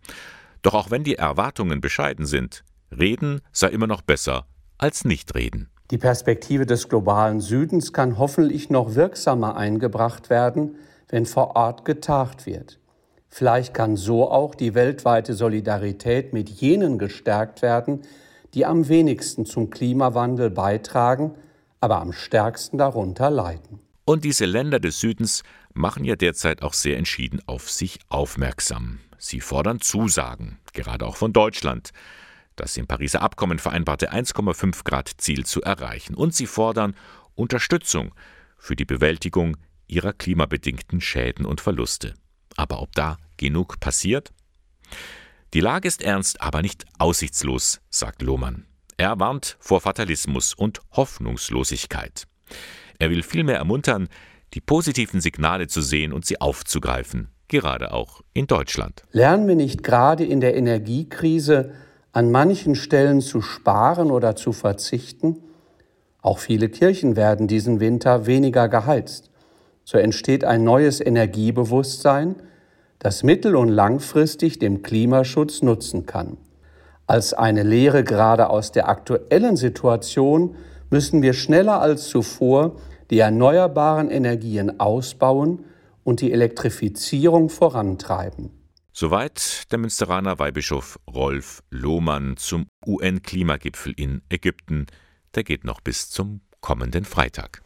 Doch 0.62 0.74
auch 0.74 0.90
wenn 0.90 1.04
die 1.04 1.16
Erwartungen 1.16 1.80
bescheiden 1.80 2.24
sind, 2.24 2.64
reden 2.90 3.40
sei 3.52 3.68
immer 3.68 3.86
noch 3.86 4.02
besser 4.02 4.46
als 4.78 5.04
Nichtreden. 5.04 5.68
Die 5.90 5.98
Perspektive 5.98 6.64
des 6.64 6.88
globalen 6.88 7.40
Südens 7.40 7.92
kann 7.92 8.18
hoffentlich 8.18 8.70
noch 8.70 8.94
wirksamer 8.94 9.56
eingebracht 9.56 10.30
werden, 10.30 10.76
wenn 11.08 11.26
vor 11.26 11.54
Ort 11.54 11.84
getagt 11.84 12.46
wird. 12.46 12.80
Vielleicht 13.28 13.74
kann 13.74 13.96
so 13.96 14.30
auch 14.30 14.54
die 14.54 14.74
weltweite 14.74 15.34
Solidarität 15.34 16.32
mit 16.32 16.48
jenen 16.48 16.98
gestärkt 16.98 17.60
werden, 17.60 18.02
die 18.54 18.64
am 18.64 18.88
wenigsten 18.88 19.46
zum 19.46 19.70
Klimawandel 19.70 20.50
beitragen, 20.50 21.34
aber 21.80 22.00
am 22.00 22.12
stärksten 22.12 22.78
darunter 22.78 23.30
leiden. 23.30 23.80
Und 24.04 24.24
diese 24.24 24.44
Länder 24.44 24.80
des 24.80 25.00
Südens 25.00 25.42
machen 25.72 26.04
ja 26.04 26.14
derzeit 26.14 26.62
auch 26.62 26.74
sehr 26.74 26.96
entschieden 26.98 27.40
auf 27.46 27.70
sich 27.70 27.98
aufmerksam. 28.08 29.00
Sie 29.18 29.40
fordern 29.40 29.80
Zusagen, 29.80 30.58
gerade 30.72 31.06
auch 31.06 31.16
von 31.16 31.32
Deutschland, 31.32 31.90
das 32.56 32.76
im 32.76 32.86
Pariser 32.86 33.22
Abkommen 33.22 33.58
vereinbarte 33.58 34.12
1,5 34.12 34.84
Grad 34.84 35.10
Ziel 35.18 35.44
zu 35.44 35.62
erreichen. 35.62 36.14
Und 36.14 36.34
sie 36.34 36.46
fordern 36.46 36.94
Unterstützung 37.34 38.14
für 38.58 38.76
die 38.76 38.84
Bewältigung 38.84 39.56
ihrer 39.86 40.12
klimabedingten 40.12 41.00
Schäden 41.00 41.46
und 41.46 41.60
Verluste. 41.60 42.14
Aber 42.56 42.80
ob 42.80 42.94
da 42.94 43.16
genug 43.36 43.80
passiert? 43.80 44.32
Die 45.54 45.60
Lage 45.60 45.86
ist 45.86 46.02
ernst, 46.02 46.42
aber 46.42 46.62
nicht 46.62 46.84
aussichtslos, 46.98 47.80
sagt 47.88 48.22
Lohmann. 48.22 48.64
Er 48.96 49.20
warnt 49.20 49.56
vor 49.60 49.80
Fatalismus 49.80 50.52
und 50.52 50.80
Hoffnungslosigkeit. 50.90 52.24
Er 52.98 53.10
will 53.10 53.22
vielmehr 53.22 53.58
ermuntern, 53.58 54.08
die 54.54 54.60
positiven 54.60 55.20
Signale 55.20 55.68
zu 55.68 55.80
sehen 55.80 56.12
und 56.12 56.26
sie 56.26 56.40
aufzugreifen, 56.40 57.28
gerade 57.46 57.92
auch 57.92 58.22
in 58.32 58.48
Deutschland. 58.48 59.04
Lernen 59.12 59.46
wir 59.46 59.54
nicht 59.54 59.84
gerade 59.84 60.24
in 60.24 60.40
der 60.40 60.56
Energiekrise 60.56 61.72
an 62.10 62.32
manchen 62.32 62.74
Stellen 62.74 63.20
zu 63.20 63.40
sparen 63.40 64.10
oder 64.10 64.34
zu 64.34 64.52
verzichten? 64.52 65.38
Auch 66.20 66.40
viele 66.40 66.68
Kirchen 66.68 67.14
werden 67.14 67.46
diesen 67.46 67.78
Winter 67.78 68.26
weniger 68.26 68.68
geheizt. 68.68 69.30
So 69.84 69.98
entsteht 69.98 70.42
ein 70.42 70.64
neues 70.64 71.00
Energiebewusstsein, 71.00 72.34
das 72.98 73.22
mittel- 73.22 73.56
und 73.56 73.68
langfristig 73.68 74.58
dem 74.58 74.82
Klimaschutz 74.82 75.62
nutzen 75.62 76.06
kann. 76.06 76.36
Als 77.06 77.34
eine 77.34 77.62
Lehre 77.62 78.02
gerade 78.02 78.48
aus 78.48 78.72
der 78.72 78.88
aktuellen 78.88 79.56
Situation 79.56 80.56
müssen 80.90 81.22
wir 81.22 81.34
schneller 81.34 81.80
als 81.80 82.08
zuvor 82.08 82.76
die 83.10 83.18
erneuerbaren 83.18 84.10
Energien 84.10 84.80
ausbauen 84.80 85.64
und 86.02 86.20
die 86.20 86.32
Elektrifizierung 86.32 87.50
vorantreiben. 87.50 88.50
Soweit 88.92 89.70
der 89.72 89.78
Münsteraner 89.78 90.38
Weihbischof 90.38 91.00
Rolf 91.12 91.62
Lohmann 91.70 92.36
zum 92.36 92.66
UN-Klimagipfel 92.86 93.92
in 93.96 94.22
Ägypten. 94.28 94.86
Der 95.34 95.42
geht 95.42 95.64
noch 95.64 95.80
bis 95.80 96.10
zum 96.10 96.42
kommenden 96.60 97.04
Freitag. 97.04 97.62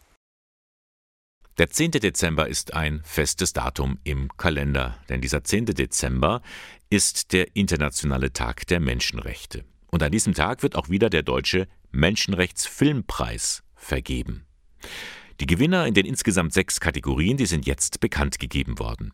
Der 1.58 1.68
10. 1.70 1.90
Dezember 1.90 2.46
ist 2.46 2.74
ein 2.74 3.00
festes 3.02 3.52
Datum 3.52 3.98
im 4.04 4.28
Kalender, 4.36 4.96
denn 5.08 5.20
dieser 5.20 5.42
10. 5.42 5.66
Dezember 5.66 6.40
ist 6.88 7.32
der 7.32 7.56
Internationale 7.56 8.32
Tag 8.32 8.68
der 8.68 8.78
Menschenrechte. 8.78 9.64
Und 9.90 10.04
an 10.04 10.12
diesem 10.12 10.34
Tag 10.34 10.62
wird 10.62 10.76
auch 10.76 10.88
wieder 10.88 11.10
der 11.10 11.24
Deutsche 11.24 11.66
Menschenrechtsfilmpreis 11.90 13.64
vergeben. 13.74 14.46
Die 15.40 15.46
Gewinner 15.46 15.84
in 15.88 15.94
den 15.94 16.06
insgesamt 16.06 16.52
sechs 16.52 16.78
Kategorien, 16.78 17.36
die 17.36 17.46
sind 17.46 17.66
jetzt 17.66 17.98
bekannt 17.98 18.38
gegeben 18.38 18.78
worden. 18.78 19.12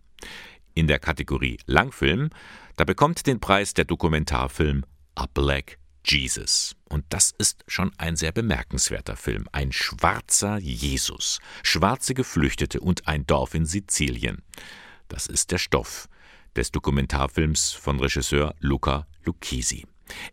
In 0.75 0.87
der 0.87 0.99
Kategorie 0.99 1.57
Langfilm, 1.65 2.29
da 2.77 2.85
bekommt 2.85 3.27
den 3.27 3.41
Preis 3.41 3.73
der 3.73 3.87
Dokumentarfilm 3.87 4.85
A 5.15 5.25
Black 5.33 5.79
Jesus. 6.07 6.77
Und 6.89 7.05
das 7.09 7.35
ist 7.39 7.65
schon 7.67 7.93
ein 7.99 8.17
sehr 8.17 8.33
bemerkenswerter 8.33 9.17
Film. 9.17 9.49
Ein 9.53 9.73
schwarzer 9.73 10.59
Jesus, 10.59 11.41
schwarze 11.63 12.15
Geflüchtete 12.15 12.81
und 12.81 13.09
ein 13.09 13.27
Dorf 13.27 13.55
in 13.55 13.67
Sizilien. 13.67 14.43
Das 15.09 15.27
ist 15.27 15.51
der 15.51 15.59
Stoff 15.59 16.09
des 16.57 16.71
Dokumentarfilms 16.71 17.73
von 17.73 17.99
Regisseur 17.99 18.55
Luca 18.61 19.07
Lucchesi. 19.25 19.87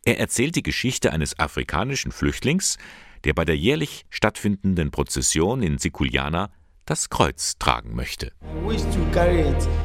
Er 0.03 0.19
erzählt 0.19 0.55
die 0.55 0.63
Geschichte 0.63 1.11
eines 1.11 1.39
afrikanischen 1.39 2.11
Flüchtlings, 2.11 2.77
der 3.23 3.33
bei 3.33 3.45
der 3.45 3.57
jährlich 3.57 4.05
stattfindenden 4.09 4.91
Prozession 4.91 5.63
in 5.63 5.77
Sikuliana 5.77 6.51
das 6.91 7.09
Kreuz 7.09 7.57
tragen 7.57 7.95
möchte. 7.95 8.33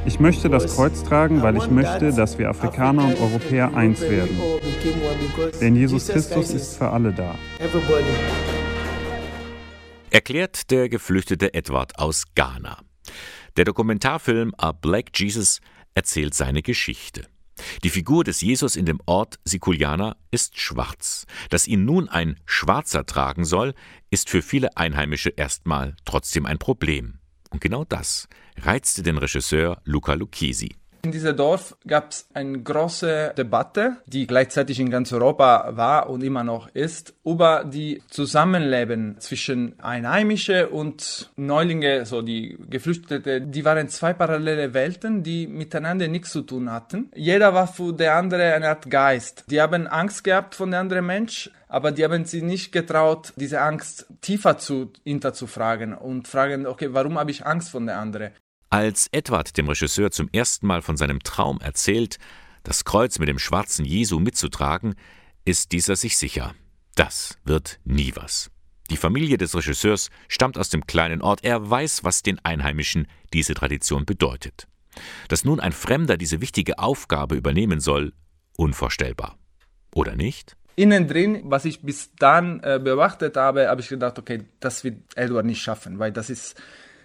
Ich 0.06 0.18
möchte 0.18 0.50
das 0.50 0.74
Kreuz 0.74 1.04
tragen, 1.04 1.40
weil 1.40 1.56
ich 1.56 1.68
möchte, 1.70 2.12
dass 2.12 2.36
wir 2.36 2.50
Afrikaner 2.50 3.04
und 3.04 3.20
Europäer 3.20 3.76
eins 3.76 4.00
werden. 4.00 4.36
Denn 5.60 5.76
Jesus 5.76 6.08
Christus 6.08 6.50
ist 6.50 6.78
für 6.78 6.90
alle 6.90 7.12
da. 7.12 7.36
Erklärt 10.10 10.72
der 10.72 10.88
geflüchtete 10.88 11.54
Edward 11.54 11.96
aus 11.96 12.24
Ghana. 12.34 12.78
Der 13.56 13.64
Dokumentarfilm 13.64 14.52
A 14.58 14.72
Black 14.72 15.10
Jesus 15.14 15.60
erzählt 15.94 16.34
seine 16.34 16.62
Geschichte. 16.62 17.28
Die 17.82 17.90
Figur 17.90 18.24
des 18.24 18.40
Jesus 18.40 18.76
in 18.76 18.86
dem 18.86 19.00
Ort 19.06 19.38
Sikuliana 19.44 20.16
ist 20.30 20.58
schwarz. 20.60 21.26
Dass 21.50 21.66
ihn 21.66 21.84
nun 21.84 22.08
ein 22.08 22.38
Schwarzer 22.44 23.06
tragen 23.06 23.44
soll, 23.44 23.74
ist 24.10 24.30
für 24.30 24.42
viele 24.42 24.76
Einheimische 24.76 25.30
erstmal 25.30 25.96
trotzdem 26.04 26.46
ein 26.46 26.58
Problem. 26.58 27.18
Und 27.50 27.60
genau 27.60 27.84
das 27.84 28.28
reizte 28.58 29.02
den 29.02 29.18
Regisseur 29.18 29.80
Luca 29.84 30.14
Lucchesi. 30.14 30.74
In 31.06 31.12
diesem 31.12 31.36
Dorf 31.36 31.76
gab 31.86 32.10
es 32.10 32.26
eine 32.34 32.58
große 32.58 33.32
Debatte, 33.38 33.98
die 34.06 34.26
gleichzeitig 34.26 34.80
in 34.80 34.90
ganz 34.90 35.12
Europa 35.12 35.76
war 35.76 36.10
und 36.10 36.24
immer 36.24 36.42
noch 36.42 36.68
ist, 36.74 37.14
über 37.24 37.62
die 37.64 38.02
Zusammenleben 38.10 39.14
zwischen 39.20 39.78
Einheimische 39.78 40.68
und 40.68 41.30
Neulinge, 41.36 42.06
so 42.06 42.22
die 42.22 42.58
Geflüchtete. 42.68 43.40
Die 43.40 43.64
waren 43.64 43.88
zwei 43.88 44.14
parallele 44.14 44.74
Welten, 44.74 45.22
die 45.22 45.46
miteinander 45.46 46.08
nichts 46.08 46.32
zu 46.32 46.42
tun 46.42 46.72
hatten. 46.72 47.08
Jeder 47.14 47.54
war 47.54 47.68
für 47.68 47.92
der 47.92 48.16
andere 48.16 48.54
eine 48.54 48.70
Art 48.70 48.90
Geist. 48.90 49.44
Die 49.48 49.60
haben 49.60 49.86
Angst 49.86 50.24
gehabt 50.24 50.56
von 50.56 50.72
der 50.72 50.80
anderen 50.80 51.06
Mensch, 51.06 51.52
aber 51.68 51.92
die 51.92 52.02
haben 52.02 52.24
sich 52.24 52.42
nicht 52.42 52.72
getraut, 52.72 53.32
diese 53.36 53.60
Angst 53.60 54.06
tiefer 54.22 54.58
zu 54.58 54.92
hinterzufragen 55.04 55.94
und 55.94 56.26
fragen, 56.26 56.66
okay, 56.66 56.88
warum 56.90 57.16
habe 57.16 57.30
ich 57.30 57.46
Angst 57.46 57.70
von 57.70 57.86
der 57.86 57.98
anderen? 57.98 58.32
Als 58.76 59.08
Edward 59.10 59.56
dem 59.56 59.70
Regisseur 59.70 60.10
zum 60.10 60.28
ersten 60.34 60.66
Mal 60.66 60.82
von 60.82 60.98
seinem 60.98 61.20
Traum 61.20 61.62
erzählt, 61.62 62.18
das 62.62 62.84
Kreuz 62.84 63.18
mit 63.18 63.26
dem 63.26 63.38
schwarzen 63.38 63.86
Jesu 63.86 64.18
mitzutragen, 64.18 64.96
ist 65.46 65.72
dieser 65.72 65.96
sich 65.96 66.18
sicher. 66.18 66.54
Das 66.94 67.38
wird 67.42 67.80
nie 67.86 68.12
was. 68.16 68.50
Die 68.90 68.98
Familie 68.98 69.38
des 69.38 69.56
Regisseurs 69.56 70.10
stammt 70.28 70.58
aus 70.58 70.68
dem 70.68 70.86
kleinen 70.86 71.22
Ort. 71.22 71.42
Er 71.42 71.70
weiß, 71.70 72.04
was 72.04 72.22
den 72.22 72.38
Einheimischen 72.44 73.08
diese 73.32 73.54
Tradition 73.54 74.04
bedeutet. 74.04 74.68
Dass 75.28 75.46
nun 75.46 75.58
ein 75.58 75.72
Fremder 75.72 76.18
diese 76.18 76.42
wichtige 76.42 76.78
Aufgabe 76.78 77.34
übernehmen 77.34 77.80
soll, 77.80 78.12
unvorstellbar. 78.58 79.38
Oder 79.94 80.16
nicht? 80.16 80.54
Innen 80.74 81.08
drin, 81.08 81.44
was 81.44 81.64
ich 81.64 81.80
bis 81.80 82.10
dann 82.18 82.60
äh, 82.62 82.78
beobachtet 82.78 83.38
habe, 83.38 83.68
habe 83.68 83.80
ich 83.80 83.88
gedacht, 83.88 84.18
okay, 84.18 84.44
das 84.60 84.84
wird 84.84 84.98
Edward 85.16 85.46
nicht 85.46 85.62
schaffen, 85.62 85.98
weil 85.98 86.12
das 86.12 86.28
ist 86.28 86.60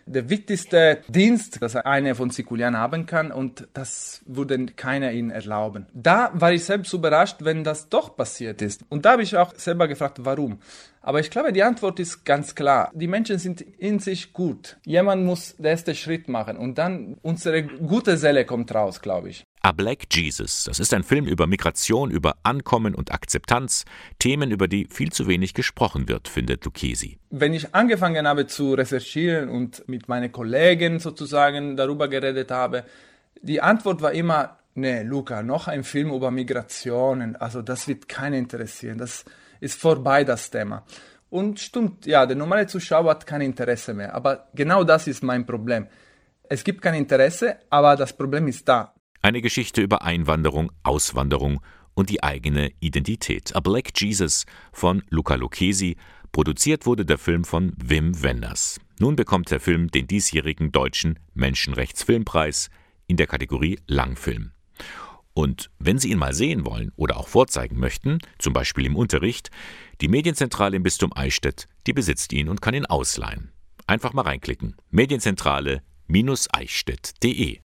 der 0.06 0.30
wichtigste 0.30 1.02
Dienst, 1.08 1.62
das 1.62 1.76
einer 1.76 2.16
von 2.16 2.30
Sikulian 2.30 2.78
haben 2.78 3.06
kann 3.06 3.32
und 3.32 3.68
das 3.74 4.22
würde 4.26 4.66
keiner 4.68 5.12
ihnen 5.12 5.32
erlauben. 5.32 5.88
Da 5.94 6.32
war 6.34 6.52
ich 6.54 6.66
selbst 6.66 6.94
überrascht, 6.94 7.38
wenn 7.40 7.64
das 7.64 7.90
doch 7.90 8.16
passiert 8.16 8.62
ist. 8.62 8.84
Und 8.90 9.06
da 9.06 9.14
habe 9.14 9.24
ich 9.24 9.36
auch 9.38 9.54
selber 9.56 9.88
gefragt, 9.88 10.20
warum. 10.22 10.60
Aber 11.02 11.20
ich 11.20 11.32
glaube, 11.32 11.52
die 11.52 11.64
Antwort 11.64 12.00
ist 12.00 12.26
ganz 12.26 12.54
klar. 12.54 12.92
Die 12.94 13.08
Menschen 13.08 13.40
sind 13.40 13.62
in 13.62 14.00
sich 14.00 14.34
gut. 14.34 14.78
Jemand 14.86 15.26
muss 15.26 15.56
den 15.56 15.66
ersten 15.66 15.96
Schritt 15.96 16.28
machen 16.28 16.58
und 16.58 16.78
dann 16.78 17.18
unsere 17.22 17.64
gute 17.64 18.18
Seele 18.18 18.46
kommt 18.46 18.74
raus, 18.74 19.02
glaube 19.02 19.30
ich. 19.30 19.46
A 19.64 19.74
Black 19.74 20.08
Jesus, 20.12 20.64
das 20.64 20.80
ist 20.80 20.92
ein 20.92 21.04
Film 21.04 21.28
über 21.28 21.46
Migration, 21.46 22.10
über 22.10 22.38
Ankommen 22.42 22.96
und 22.96 23.12
Akzeptanz, 23.12 23.86
Themen, 24.18 24.50
über 24.50 24.68
die 24.68 24.88
viel 24.90 25.12
zu 25.12 25.28
wenig 25.28 25.54
gesprochen 25.54 26.08
wird, 26.08 26.28
findet 26.28 26.66
Lucchesi. 26.66 27.20
Wenn 27.30 27.54
ich 27.54 27.76
angefangen 27.76 28.28
habe 28.28 28.48
zu 28.48 28.74
recherchieren 28.74 29.50
und 29.50 29.88
mit 29.88 30.10
meinen 30.10 30.32
Kollegen 30.32 30.98
sozusagen 30.98 31.78
darüber 31.78 32.08
geredet 32.08 32.50
habe, 32.50 32.86
die 33.44 33.62
Antwort 33.62 34.02
war 34.02 34.14
immer, 34.14 34.58
nee, 34.74 35.04
Luca, 35.04 35.44
noch 35.44 35.68
ein 35.68 35.84
Film 35.84 36.12
über 36.12 36.32
Migrationen, 36.32 37.36
also 37.36 37.62
das 37.62 37.88
wird 37.88 38.10
keinen 38.10 38.34
interessieren, 38.34 38.98
das 38.98 39.26
ist 39.60 39.80
vorbei, 39.80 40.24
das 40.24 40.50
Thema. 40.50 40.84
Und 41.30 41.60
stimmt, 41.60 42.08
ja, 42.08 42.26
der 42.26 42.36
normale 42.36 42.66
Zuschauer 42.66 43.12
hat 43.12 43.28
kein 43.28 43.42
Interesse 43.42 43.94
mehr, 43.94 44.16
aber 44.16 44.48
genau 44.56 44.84
das 44.84 45.06
ist 45.06 45.22
mein 45.22 45.46
Problem. 45.46 45.86
Es 46.50 46.64
gibt 46.64 46.82
kein 46.82 46.96
Interesse, 46.96 47.58
aber 47.70 47.96
das 47.96 48.12
Problem 48.12 48.48
ist 48.48 48.68
da. 48.68 48.96
Eine 49.24 49.42
Geschichte 49.42 49.82
über 49.82 50.02
Einwanderung, 50.02 50.72
Auswanderung 50.82 51.62
und 51.94 52.10
die 52.10 52.24
eigene 52.24 52.72
Identität. 52.80 53.56
A 53.56 53.60
Black 53.60 53.92
Jesus 53.96 54.48
von 54.74 55.04
Luca 55.10 55.36
Lucchesi. 55.36 55.96
Produziert 56.32 56.88
wurde 56.88 57.06
der 57.06 57.20
Film 57.20 57.44
von 57.44 57.74
Wim 57.78 58.24
Wenders. 58.24 58.80
Nun 59.00 59.16
bekommt 59.16 59.52
der 59.52 59.60
Film 59.60 59.92
den 59.92 60.08
diesjährigen 60.08 60.72
deutschen 60.72 61.20
Menschenrechtsfilmpreis 61.36 62.72
in 63.06 63.18
der 63.18 63.28
Kategorie 63.28 63.78
Langfilm. 63.86 64.54
Und 65.34 65.70
wenn 65.78 66.00
Sie 66.00 66.10
ihn 66.10 66.18
mal 66.18 66.34
sehen 66.34 66.66
wollen 66.66 66.92
oder 66.96 67.18
auch 67.18 67.28
vorzeigen 67.28 67.78
möchten, 67.78 68.18
zum 68.40 68.54
Beispiel 68.54 68.88
im 68.88 68.96
Unterricht, 68.96 69.52
die 70.02 70.08
Medienzentrale 70.08 70.78
im 70.78 70.84
Bistum 70.84 71.16
Eichstätt, 71.16 71.68
die 71.86 71.94
besitzt 71.94 72.34
ihn 72.34 72.50
und 72.50 72.60
kann 72.62 72.74
ihn 72.74 72.88
ausleihen. 72.88 73.52
Einfach 73.86 74.14
mal 74.14 74.24
reinklicken. 74.24 74.78
Medienzentrale-eichstätt.de 74.90 77.60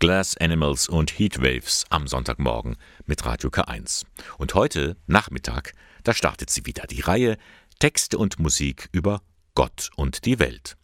Glass 0.00 0.36
Animals 0.36 0.88
und 0.88 1.18
Heatwaves 1.18 1.84
am 1.90 2.06
Sonntagmorgen 2.06 2.76
mit 3.06 3.24
Radio 3.24 3.50
K1. 3.50 4.04
Und 4.38 4.54
heute 4.54 4.96
Nachmittag, 5.08 5.72
da 6.04 6.14
startet 6.14 6.50
sie 6.50 6.66
wieder 6.66 6.86
die 6.86 7.00
Reihe 7.00 7.36
Texte 7.80 8.16
und 8.16 8.38
Musik 8.38 8.88
über 8.92 9.22
Gott 9.56 9.90
und 9.96 10.24
die 10.24 10.38
Welt. 10.38 10.76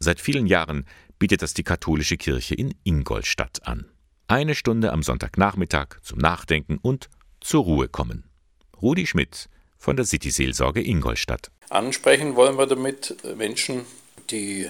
Seit 0.00 0.20
vielen 0.20 0.48
Jahren 0.48 0.84
bietet 1.20 1.42
das 1.42 1.54
die 1.54 1.62
katholische 1.62 2.16
Kirche 2.16 2.56
in 2.56 2.74
Ingolstadt 2.82 3.64
an. 3.68 3.86
Eine 4.26 4.56
Stunde 4.56 4.92
am 4.92 5.04
Sonntagnachmittag 5.04 6.00
zum 6.02 6.18
Nachdenken 6.18 6.78
und 6.82 7.08
zur 7.40 7.62
Ruhe 7.62 7.86
kommen. 7.86 8.24
Rudi 8.82 9.06
Schmidt 9.06 9.48
von 9.78 9.94
der 9.94 10.04
City-Seelsorge 10.04 10.84
Ingolstadt. 10.84 11.52
Ansprechen 11.68 12.34
wollen 12.34 12.58
wir 12.58 12.66
damit 12.66 13.16
Menschen, 13.36 13.86
die 14.30 14.68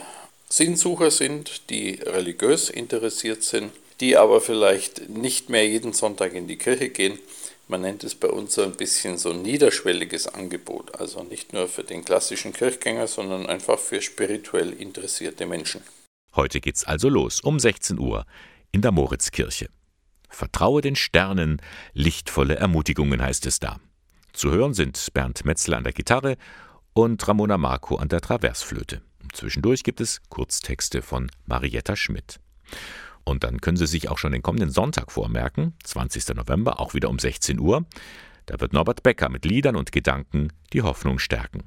Sinnsucher 0.52 1.12
sind, 1.12 1.70
die 1.70 2.00
religiös 2.02 2.70
interessiert 2.70 3.44
sind, 3.44 3.72
die 4.00 4.16
aber 4.16 4.40
vielleicht 4.40 5.08
nicht 5.08 5.48
mehr 5.48 5.66
jeden 5.66 5.92
Sonntag 5.92 6.34
in 6.34 6.48
die 6.48 6.56
Kirche 6.56 6.88
gehen. 6.88 7.18
Man 7.68 7.82
nennt 7.82 8.02
es 8.02 8.16
bei 8.16 8.28
uns 8.28 8.54
so 8.54 8.62
ein 8.62 8.72
bisschen 8.72 9.16
so 9.16 9.30
ein 9.30 9.42
niederschwelliges 9.42 10.26
Angebot, 10.26 10.98
also 10.98 11.22
nicht 11.22 11.52
nur 11.52 11.68
für 11.68 11.84
den 11.84 12.04
klassischen 12.04 12.52
Kirchgänger, 12.52 13.06
sondern 13.06 13.46
einfach 13.46 13.78
für 13.78 14.02
spirituell 14.02 14.72
interessierte 14.72 15.46
Menschen. 15.46 15.82
Heute 16.34 16.60
geht's 16.60 16.84
also 16.84 17.08
los 17.08 17.40
um 17.40 17.60
16 17.60 18.00
Uhr 18.00 18.26
in 18.72 18.82
der 18.82 18.90
Moritzkirche. 18.90 19.68
Vertraue 20.28 20.80
den 20.80 20.96
Sternen, 20.96 21.62
lichtvolle 21.92 22.56
Ermutigungen 22.56 23.22
heißt 23.22 23.46
es 23.46 23.60
da. 23.60 23.78
Zu 24.32 24.50
hören 24.50 24.74
sind 24.74 25.12
Bernd 25.12 25.44
Metzler 25.44 25.76
an 25.76 25.84
der 25.84 25.92
Gitarre 25.92 26.36
und 26.92 27.26
Ramona 27.26 27.56
Marco 27.56 27.96
an 27.96 28.08
der 28.08 28.20
Traversflöte. 28.20 29.02
Zwischendurch 29.32 29.84
gibt 29.84 30.00
es 30.00 30.20
Kurztexte 30.28 31.02
von 31.02 31.30
Marietta 31.46 31.96
Schmidt. 31.96 32.40
Und 33.24 33.44
dann 33.44 33.60
können 33.60 33.76
Sie 33.76 33.86
sich 33.86 34.08
auch 34.08 34.18
schon 34.18 34.32
den 34.32 34.42
kommenden 34.42 34.70
Sonntag 34.70 35.12
vormerken, 35.12 35.74
20. 35.84 36.34
November, 36.34 36.80
auch 36.80 36.94
wieder 36.94 37.10
um 37.10 37.18
16 37.18 37.58
Uhr. 37.58 37.84
Da 38.46 38.60
wird 38.60 38.72
Norbert 38.72 39.02
Becker 39.02 39.28
mit 39.28 39.44
Liedern 39.44 39.76
und 39.76 39.92
Gedanken 39.92 40.52
die 40.72 40.82
Hoffnung 40.82 41.18
stärken. 41.18 41.64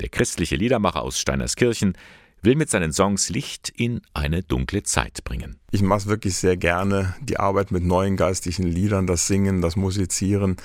Der 0.00 0.08
christliche 0.08 0.56
Liedermacher 0.56 1.02
aus 1.02 1.20
Steinerskirchen 1.20 1.96
will 2.46 2.54
mit 2.54 2.70
seinen 2.70 2.92
Songs 2.92 3.28
Licht 3.28 3.70
in 3.70 4.00
eine 4.14 4.44
dunkle 4.44 4.84
Zeit 4.84 5.24
bringen. 5.24 5.58
Ich 5.72 5.82
mache 5.82 5.98
es 5.98 6.06
wirklich 6.06 6.36
sehr 6.36 6.56
gerne, 6.56 7.16
die 7.20 7.40
Arbeit 7.40 7.72
mit 7.72 7.82
neuen 7.82 8.16
geistlichen 8.16 8.68
Liedern, 8.68 9.08
das 9.08 9.26
Singen, 9.26 9.60
das 9.60 9.74
Musizieren. 9.74 10.56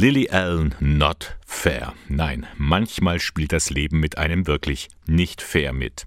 Lily 0.00 0.28
Allen, 0.30 0.76
not 0.78 1.36
fair. 1.44 1.92
Nein, 2.08 2.46
manchmal 2.56 3.18
spielt 3.18 3.52
das 3.52 3.70
Leben 3.70 3.98
mit 3.98 4.16
einem 4.16 4.46
wirklich 4.46 4.88
nicht 5.06 5.42
fair 5.42 5.72
mit. 5.72 6.06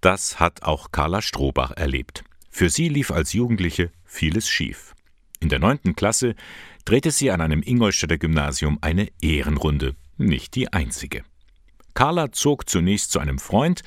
Das 0.00 0.40
hat 0.40 0.62
auch 0.62 0.92
Carla 0.92 1.20
Strohbach 1.20 1.72
erlebt. 1.72 2.24
Für 2.50 2.70
sie 2.70 2.88
lief 2.88 3.10
als 3.10 3.34
Jugendliche 3.34 3.90
vieles 4.04 4.48
schief. 4.48 4.94
In 5.40 5.48
der 5.48 5.58
neunten 5.58 5.94
Klasse 5.94 6.34
drehte 6.84 7.10
sie 7.10 7.30
an 7.30 7.40
einem 7.40 7.62
Ingolstädter 7.62 8.16
Gymnasium 8.16 8.78
eine 8.80 9.08
Ehrenrunde 9.20 9.94
nicht 10.22 10.54
die 10.54 10.72
einzige. 10.72 11.22
Carla 11.94 12.32
zog 12.32 12.68
zunächst 12.68 13.12
zu 13.12 13.18
einem 13.18 13.38
Freund, 13.38 13.82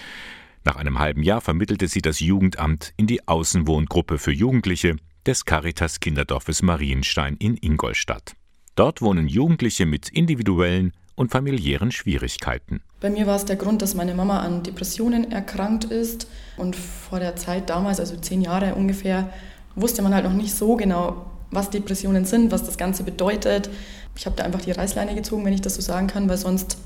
nach 0.65 0.77
einem 0.77 0.97
halben 0.97 1.21
Jahr 1.21 1.41
vermittelte 1.41 1.87
sie 1.87 2.01
das 2.01 2.19
Jugendamt 2.19 2.91
in 2.97 3.05
die 3.05 3.27
Außenwohngruppe 3.27 4.17
für 4.17 4.31
Jugendliche 4.31 4.95
des 5.25 5.45
Caritas 5.45 5.99
Kinderdorfes 5.99 6.63
Marienstein 6.63 7.35
in 7.37 7.55
Ingolstadt. 7.55 8.33
Dort 8.75 9.01
wohnen 9.01 9.27
Jugendliche 9.27 9.85
mit 9.85 10.09
individuellen 10.09 10.91
und 11.13 11.31
familiären 11.31 11.91
Schwierigkeiten. 11.91 12.81
Bei 12.99 13.11
mir 13.11 13.27
war 13.27 13.35
es 13.35 13.45
der 13.45 13.55
Grund, 13.57 13.83
dass 13.83 13.93
meine 13.93 14.15
Mama 14.15 14.39
an 14.39 14.63
Depressionen 14.63 15.31
erkrankt 15.31 15.85
ist. 15.85 16.27
Und 16.57 16.75
vor 16.75 17.19
der 17.19 17.35
Zeit 17.35 17.69
damals, 17.69 17.99
also 17.99 18.17
zehn 18.17 18.41
Jahre 18.41 18.73
ungefähr, 18.73 19.31
wusste 19.75 20.01
man 20.01 20.15
halt 20.15 20.25
noch 20.25 20.33
nicht 20.33 20.53
so 20.53 20.75
genau, 20.75 21.27
was 21.51 21.69
Depressionen 21.69 22.25
sind, 22.25 22.51
was 22.51 22.65
das 22.65 22.77
Ganze 22.77 23.03
bedeutet 23.03 23.69
ich 24.17 24.25
habe 24.25 24.36
da 24.36 24.43
einfach 24.43 24.62
die 24.62 24.71
Reißleine 24.71 25.15
gezogen, 25.15 25.45
wenn 25.45 25.54
ich 25.54 25.62
das 25.62 25.75
so 25.75 25.82
sagen 25.82 26.08
kann, 26.08 26.30
weil 26.30 26.38
sonst, 26.38 26.78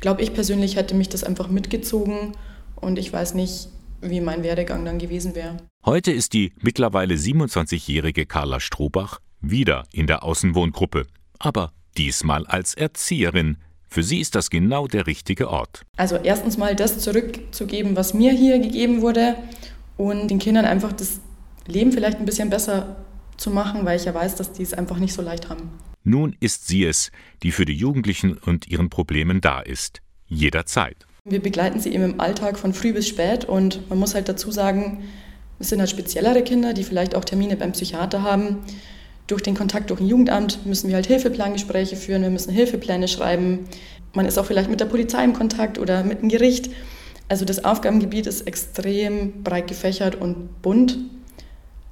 glaube 0.00 0.22
ich 0.22 0.34
persönlich, 0.34 0.76
hätte 0.76 0.94
mich 0.94 1.08
das 1.08 1.24
einfach 1.24 1.48
mitgezogen 1.48 2.32
und 2.76 2.98
ich 2.98 3.12
weiß 3.12 3.34
nicht, 3.34 3.68
wie 4.00 4.20
mein 4.20 4.42
Werdegang 4.42 4.84
dann 4.84 4.98
gewesen 4.98 5.34
wäre. 5.34 5.56
Heute 5.84 6.12
ist 6.12 6.32
die 6.32 6.52
mittlerweile 6.60 7.14
27-jährige 7.14 8.26
Carla 8.26 8.60
Strohbach 8.60 9.20
wieder 9.40 9.84
in 9.92 10.06
der 10.06 10.22
Außenwohngruppe, 10.22 11.06
aber 11.38 11.72
diesmal 11.96 12.46
als 12.46 12.74
Erzieherin. 12.74 13.58
Für 13.88 14.02
sie 14.02 14.20
ist 14.20 14.34
das 14.34 14.50
genau 14.50 14.86
der 14.86 15.06
richtige 15.06 15.48
Ort. 15.48 15.82
Also 15.96 16.16
erstens 16.16 16.58
mal 16.58 16.74
das 16.74 16.98
zurückzugeben, 16.98 17.96
was 17.96 18.14
mir 18.14 18.32
hier 18.32 18.58
gegeben 18.58 19.00
wurde 19.00 19.36
und 19.96 20.28
den 20.28 20.38
Kindern 20.38 20.64
einfach 20.64 20.92
das 20.92 21.20
Leben 21.66 21.92
vielleicht 21.92 22.18
ein 22.18 22.26
bisschen 22.26 22.50
besser 22.50 22.96
zu 23.36 23.50
machen, 23.50 23.84
weil 23.84 23.98
ich 23.98 24.04
ja 24.04 24.12
weiß, 24.12 24.34
dass 24.34 24.52
die 24.52 24.62
es 24.62 24.74
einfach 24.74 24.98
nicht 24.98 25.14
so 25.14 25.22
leicht 25.22 25.48
haben. 25.48 25.70
Nun 26.08 26.36
ist 26.38 26.68
sie 26.68 26.84
es, 26.84 27.10
die 27.42 27.50
für 27.50 27.64
die 27.64 27.74
Jugendlichen 27.74 28.38
und 28.38 28.68
ihren 28.68 28.90
Problemen 28.90 29.40
da 29.40 29.60
ist. 29.60 30.02
Jederzeit. 30.28 31.04
Wir 31.24 31.42
begleiten 31.42 31.80
sie 31.80 31.92
eben 31.92 32.04
im 32.04 32.20
Alltag 32.20 32.60
von 32.60 32.72
früh 32.72 32.92
bis 32.92 33.08
spät 33.08 33.44
und 33.44 33.90
man 33.90 33.98
muss 33.98 34.14
halt 34.14 34.28
dazu 34.28 34.52
sagen, 34.52 35.02
es 35.58 35.70
sind 35.70 35.80
halt 35.80 35.90
speziellere 35.90 36.42
Kinder, 36.42 36.74
die 36.74 36.84
vielleicht 36.84 37.16
auch 37.16 37.24
Termine 37.24 37.56
beim 37.56 37.72
Psychiater 37.72 38.22
haben. 38.22 38.58
Durch 39.26 39.42
den 39.42 39.56
Kontakt 39.56 39.90
durch 39.90 39.98
ein 39.98 40.06
Jugendamt 40.06 40.64
müssen 40.64 40.86
wir 40.86 40.94
halt 40.94 41.06
Hilfeplangespräche 41.06 41.96
führen, 41.96 42.22
wir 42.22 42.30
müssen 42.30 42.52
Hilfepläne 42.52 43.08
schreiben. 43.08 43.66
Man 44.12 44.26
ist 44.26 44.38
auch 44.38 44.46
vielleicht 44.46 44.70
mit 44.70 44.78
der 44.78 44.84
Polizei 44.84 45.24
im 45.24 45.32
Kontakt 45.32 45.76
oder 45.76 46.04
mit 46.04 46.22
dem 46.22 46.28
Gericht. 46.28 46.70
Also 47.28 47.44
das 47.44 47.64
Aufgabengebiet 47.64 48.28
ist 48.28 48.42
extrem 48.42 49.42
breit 49.42 49.66
gefächert 49.66 50.14
und 50.14 50.62
bunt. 50.62 50.98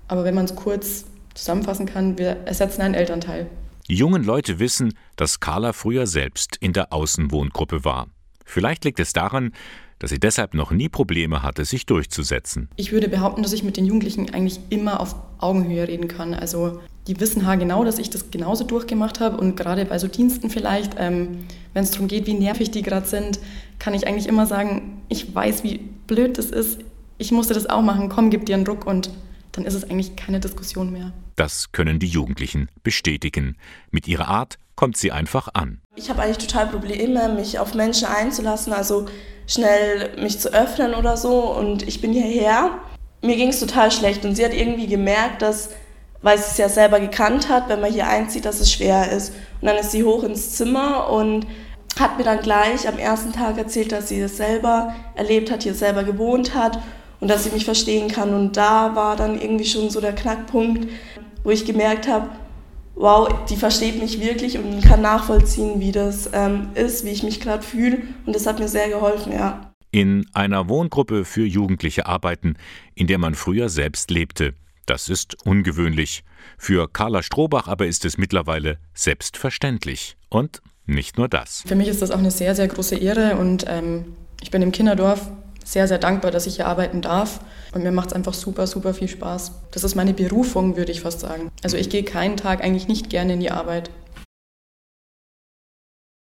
Aber 0.06 0.22
wenn 0.22 0.36
man 0.36 0.44
es 0.44 0.54
kurz 0.54 1.06
zusammenfassen 1.34 1.86
kann, 1.86 2.16
wir 2.16 2.28
ersetzen 2.44 2.80
einen 2.80 2.94
Elternteil. 2.94 3.50
Die 3.90 3.96
jungen 3.96 4.24
Leute 4.24 4.58
wissen, 4.60 4.94
dass 5.16 5.40
Carla 5.40 5.74
früher 5.74 6.06
selbst 6.06 6.56
in 6.56 6.72
der 6.72 6.90
Außenwohngruppe 6.90 7.84
war. 7.84 8.06
Vielleicht 8.46 8.84
liegt 8.86 8.98
es 8.98 9.12
daran, 9.12 9.52
dass 9.98 10.08
sie 10.08 10.18
deshalb 10.18 10.54
noch 10.54 10.70
nie 10.70 10.88
Probleme 10.88 11.42
hatte, 11.42 11.66
sich 11.66 11.84
durchzusetzen. 11.84 12.70
Ich 12.76 12.92
würde 12.92 13.08
behaupten, 13.08 13.42
dass 13.42 13.52
ich 13.52 13.62
mit 13.62 13.76
den 13.76 13.84
Jugendlichen 13.84 14.32
eigentlich 14.32 14.58
immer 14.70 15.00
auf 15.00 15.14
Augenhöhe 15.38 15.86
reden 15.86 16.08
kann. 16.08 16.32
Also 16.32 16.80
die 17.06 17.20
wissen 17.20 17.44
haargenau, 17.44 17.84
dass 17.84 17.98
ich 17.98 18.08
das 18.08 18.30
genauso 18.30 18.64
durchgemacht 18.64 19.20
habe 19.20 19.36
und 19.36 19.54
gerade 19.54 19.84
bei 19.84 19.98
so 19.98 20.08
Diensten 20.08 20.48
vielleicht, 20.48 20.96
ähm, 20.98 21.44
wenn 21.74 21.84
es 21.84 21.90
darum 21.90 22.08
geht, 22.08 22.26
wie 22.26 22.34
nervig 22.34 22.70
die 22.70 22.80
gerade 22.80 23.06
sind, 23.06 23.38
kann 23.78 23.92
ich 23.92 24.06
eigentlich 24.06 24.28
immer 24.28 24.46
sagen, 24.46 25.02
ich 25.10 25.34
weiß, 25.34 25.62
wie 25.62 25.78
blöd 26.06 26.38
das 26.38 26.46
ist. 26.46 26.80
Ich 27.18 27.32
musste 27.32 27.52
das 27.52 27.68
auch 27.68 27.82
machen. 27.82 28.08
Komm, 28.08 28.30
gib 28.30 28.46
dir 28.46 28.56
einen 28.56 28.66
Ruck 28.66 28.86
und 28.86 29.10
dann 29.54 29.64
ist 29.64 29.74
es 29.74 29.84
eigentlich 29.84 30.16
keine 30.16 30.40
Diskussion 30.40 30.92
mehr. 30.92 31.12
Das 31.36 31.72
können 31.72 31.98
die 31.98 32.06
Jugendlichen 32.06 32.68
bestätigen. 32.82 33.56
Mit 33.90 34.08
ihrer 34.08 34.28
Art 34.28 34.58
kommt 34.74 34.96
sie 34.96 35.12
einfach 35.12 35.48
an. 35.54 35.80
Ich 35.94 36.10
habe 36.10 36.22
eigentlich 36.22 36.46
total 36.46 36.66
Probleme, 36.66 37.28
mich 37.28 37.58
auf 37.58 37.74
Menschen 37.74 38.06
einzulassen, 38.06 38.72
also 38.72 39.06
schnell 39.46 40.20
mich 40.20 40.40
zu 40.40 40.52
öffnen 40.52 40.94
oder 40.94 41.16
so. 41.16 41.54
Und 41.54 41.86
ich 41.86 42.00
bin 42.00 42.12
hierher. 42.12 42.78
Mir 43.22 43.36
ging 43.36 43.48
es 43.48 43.60
total 43.60 43.90
schlecht 43.90 44.24
und 44.24 44.34
sie 44.34 44.44
hat 44.44 44.52
irgendwie 44.52 44.86
gemerkt, 44.86 45.40
dass, 45.42 45.70
weil 46.20 46.36
sie 46.36 46.44
es 46.50 46.58
ja 46.58 46.68
selber 46.68 47.00
gekannt 47.00 47.48
hat, 47.48 47.68
wenn 47.68 47.80
man 47.80 47.92
hier 47.92 48.08
einzieht, 48.08 48.44
dass 48.44 48.60
es 48.60 48.72
schwer 48.72 49.12
ist. 49.12 49.32
Und 49.60 49.68
dann 49.68 49.76
ist 49.76 49.92
sie 49.92 50.04
hoch 50.04 50.24
ins 50.24 50.56
Zimmer 50.56 51.08
und 51.10 51.46
hat 51.98 52.18
mir 52.18 52.24
dann 52.24 52.40
gleich 52.40 52.88
am 52.88 52.98
ersten 52.98 53.32
Tag 53.32 53.56
erzählt, 53.56 53.92
dass 53.92 54.08
sie 54.08 54.20
das 54.20 54.36
selber 54.36 54.94
erlebt 55.14 55.50
hat, 55.50 55.62
hier 55.62 55.74
selber 55.74 56.02
gewohnt 56.02 56.54
hat 56.54 56.80
und 57.20 57.28
dass 57.28 57.44
sie 57.44 57.50
mich 57.50 57.64
verstehen 57.64 58.08
kann. 58.08 58.34
Und 58.34 58.56
da 58.56 58.94
war 58.94 59.16
dann 59.16 59.40
irgendwie 59.40 59.64
schon 59.64 59.90
so 59.90 60.00
der 60.00 60.14
Knackpunkt, 60.14 60.88
wo 61.42 61.50
ich 61.50 61.64
gemerkt 61.64 62.08
habe, 62.08 62.28
wow, 62.94 63.28
die 63.48 63.56
versteht 63.56 64.00
mich 64.00 64.20
wirklich 64.20 64.58
und 64.58 64.82
kann 64.82 65.02
nachvollziehen, 65.02 65.80
wie 65.80 65.92
das 65.92 66.30
ähm, 66.32 66.68
ist, 66.74 67.04
wie 67.04 67.10
ich 67.10 67.22
mich 67.22 67.40
gerade 67.40 67.62
fühle. 67.62 67.98
Und 68.26 68.34
das 68.34 68.46
hat 68.46 68.58
mir 68.58 68.68
sehr 68.68 68.88
geholfen, 68.88 69.32
ja. 69.32 69.72
in 69.90 70.26
einer 70.32 70.68
Wohngruppe 70.68 71.24
für 71.24 71.44
Jugendliche 71.44 72.06
arbeiten, 72.06 72.56
in 72.94 73.06
der 73.06 73.18
man 73.18 73.34
früher 73.34 73.68
selbst 73.68 74.10
lebte. 74.10 74.54
Das 74.86 75.08
ist 75.08 75.46
ungewöhnlich. 75.46 76.24
Für 76.58 76.88
Carla 76.88 77.22
Strohbach 77.22 77.68
aber 77.68 77.86
ist 77.86 78.04
es 78.04 78.18
mittlerweile 78.18 78.78
selbstverständlich. 78.92 80.16
Und 80.28 80.60
nicht 80.86 81.16
nur 81.16 81.28
das. 81.28 81.62
Für 81.66 81.76
mich 81.76 81.88
ist 81.88 82.02
das 82.02 82.10
auch 82.10 82.18
eine 82.18 82.30
sehr, 82.30 82.54
sehr 82.54 82.68
große 82.68 82.96
Ehre 82.96 83.36
und 83.36 83.64
ähm, 83.68 84.16
ich 84.42 84.50
bin 84.50 84.60
im 84.60 84.72
Kinderdorf 84.72 85.30
sehr, 85.64 85.88
sehr 85.88 85.98
dankbar, 85.98 86.30
dass 86.30 86.46
ich 86.46 86.56
hier 86.56 86.66
arbeiten 86.66 87.00
darf. 87.02 87.40
Und 87.72 87.82
mir 87.82 87.90
macht 87.90 88.08
es 88.08 88.12
einfach 88.12 88.34
super, 88.34 88.66
super 88.66 88.94
viel 88.94 89.08
Spaß. 89.08 89.52
Das 89.72 89.82
ist 89.82 89.96
meine 89.96 90.14
Berufung, 90.14 90.76
würde 90.76 90.92
ich 90.92 91.00
fast 91.00 91.20
sagen. 91.20 91.50
Also 91.62 91.76
ich 91.76 91.90
gehe 91.90 92.04
keinen 92.04 92.36
Tag 92.36 92.62
eigentlich 92.62 92.86
nicht 92.86 93.10
gerne 93.10 93.32
in 93.32 93.40
die 93.40 93.50
Arbeit. 93.50 93.90